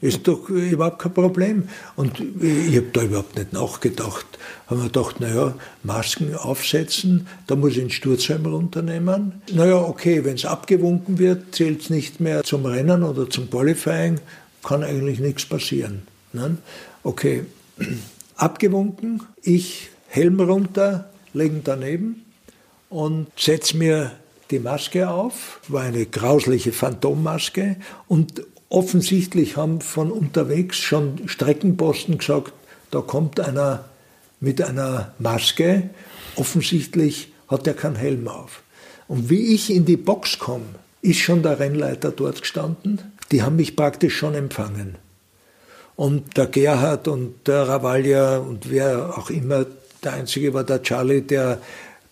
[0.01, 1.69] Ist doch überhaupt kein Problem.
[1.97, 4.27] Und ich habe da überhaupt nicht nachgedacht.
[4.69, 9.43] Haben wir gedacht, naja, Masken aufsetzen, da muss ich den Sturzhelm runternehmen.
[9.53, 14.21] Naja, okay, wenn es abgewunken wird, zählt es nicht mehr zum Rennen oder zum Qualifying,
[14.63, 16.03] kann eigentlich nichts passieren.
[16.33, 16.59] Ne?
[17.03, 17.45] Okay,
[18.37, 22.25] abgewunken, ich Helm runter, legen daneben
[22.89, 24.13] und setze mir
[24.51, 32.53] die Maske auf, war eine grausliche Phantommaske und Offensichtlich haben von unterwegs schon Streckenposten gesagt,
[32.91, 33.85] da kommt einer
[34.41, 35.91] mit einer Maske.
[36.37, 38.63] Offensichtlich hat er keinen Helm auf.
[39.09, 40.67] Und wie ich in die Box komme,
[41.01, 43.01] ist schon der Rennleiter dort gestanden.
[43.33, 44.97] Die haben mich praktisch schon empfangen.
[45.97, 49.67] Und der Gerhard und der Ravalia und wer auch immer,
[50.05, 51.61] der Einzige war der Charlie, der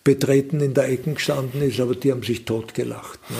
[0.03, 3.19] betreten in der Ecke gestanden ist, aber die haben sich totgelacht.
[3.29, 3.37] Ne?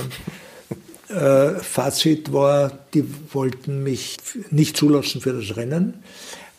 [1.10, 4.18] Äh, Fazit war, die wollten mich
[4.50, 6.04] nicht zulassen für das Rennen,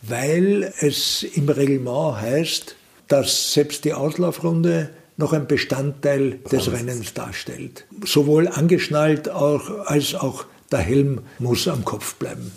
[0.01, 2.75] weil es im Reglement heißt,
[3.07, 7.85] dass selbst die Auslaufrunde noch ein Bestandteil des Rennens darstellt.
[8.05, 12.51] Sowohl angeschnallt auch, als auch der Helm muss am Kopf bleiben.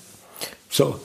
[0.71, 1.01] So,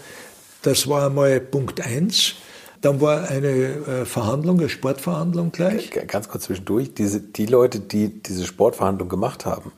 [0.62, 2.36] das war einmal Punkt 1.
[2.82, 5.90] Dann war eine äh, Verhandlung, eine Sportverhandlung gleich.
[6.08, 9.72] Ganz kurz zwischendurch, diese, die Leute, die diese Sportverhandlung gemacht haben,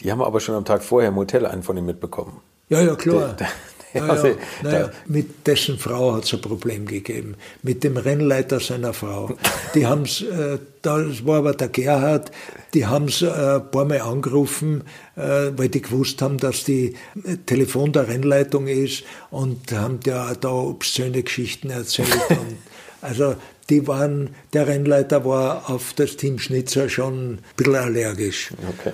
[0.00, 2.40] die haben aber schon am Tag vorher im Hotel einen von ihm mitbekommen.
[2.68, 3.34] Ja, ja, klar.
[3.34, 3.48] Der,
[3.94, 4.34] der, ja, also, ja.
[4.62, 7.36] Naja, mit dessen Frau hat es ein Problem gegeben.
[7.62, 9.36] Mit dem Rennleiter seiner Frau.
[9.74, 12.30] Die haben es, äh, das war aber der Gerhard,
[12.74, 14.82] die haben es äh, ein paar Mal angerufen,
[15.16, 16.94] äh, weil die gewusst haben, dass die
[17.24, 22.14] äh, Telefon der Rennleitung ist und haben da, da obszöne Geschichten erzählt.
[22.28, 22.58] und,
[23.00, 23.36] also
[23.70, 28.52] die waren, der Rennleiter war auf das Team Schnitzer schon ein bisschen allergisch.
[28.78, 28.92] Okay.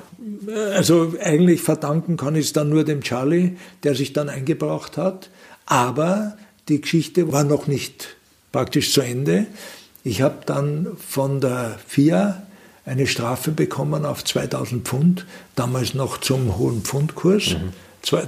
[0.74, 5.28] Also eigentlich verdanken kann ich es dann nur dem Charlie, der sich dann eingebracht hat.
[5.66, 6.36] Aber
[6.68, 8.16] die Geschichte war noch nicht
[8.50, 9.46] praktisch zu Ende.
[10.04, 12.42] Ich habe dann von der FIA
[12.84, 17.50] eine Strafe bekommen auf 2000 Pfund, damals noch zum hohen Pfundkurs.
[17.50, 17.72] Mhm.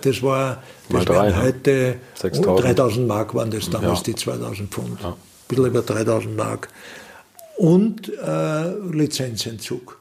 [0.02, 4.04] Das war, das drei, waren heute, 3000 Mark waren das damals, ja.
[4.04, 5.00] die 2000 Pfund.
[5.02, 5.16] Ja
[5.48, 6.68] bisschen über 3000 Mark.
[7.56, 10.00] Und äh, Lizenzentzug.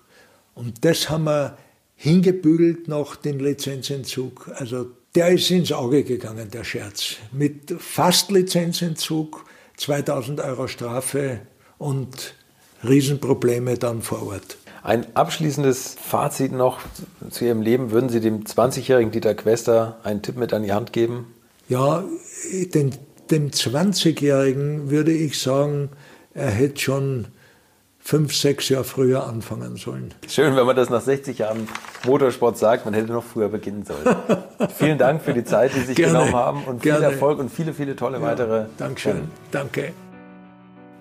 [0.56, 1.58] Und das haben wir
[1.96, 4.50] hingebügelt nach dem Lizenzentzug.
[4.56, 7.18] Also der ist ins Auge gegangen, der Scherz.
[7.32, 9.46] Mit fast Lizenzentzug,
[9.78, 11.42] 2000 Euro Strafe
[11.78, 12.34] und
[12.84, 14.58] Riesenprobleme dann vor Ort.
[14.82, 16.80] Ein abschließendes Fazit noch
[17.30, 17.92] zu Ihrem Leben.
[17.92, 21.34] Würden Sie dem 20-jährigen Dieter Quester einen Tipp mit an die Hand geben?
[21.70, 22.04] Ja,
[22.74, 22.92] den
[23.32, 25.90] dem 20-Jährigen würde ich sagen,
[26.34, 27.28] er hätte schon
[28.00, 30.14] fünf, sechs Jahre früher anfangen sollen.
[30.28, 31.68] Schön, wenn man das nach 60 Jahren
[32.06, 34.16] Motorsport sagt, man hätte noch früher beginnen sollen.
[34.76, 36.20] Vielen Dank für die Zeit, die Sie sich Gerne.
[36.20, 38.66] genommen haben und viel Erfolg und viele, viele tolle ja, weitere.
[38.78, 39.30] Dankeschön.
[39.52, 39.94] Danke.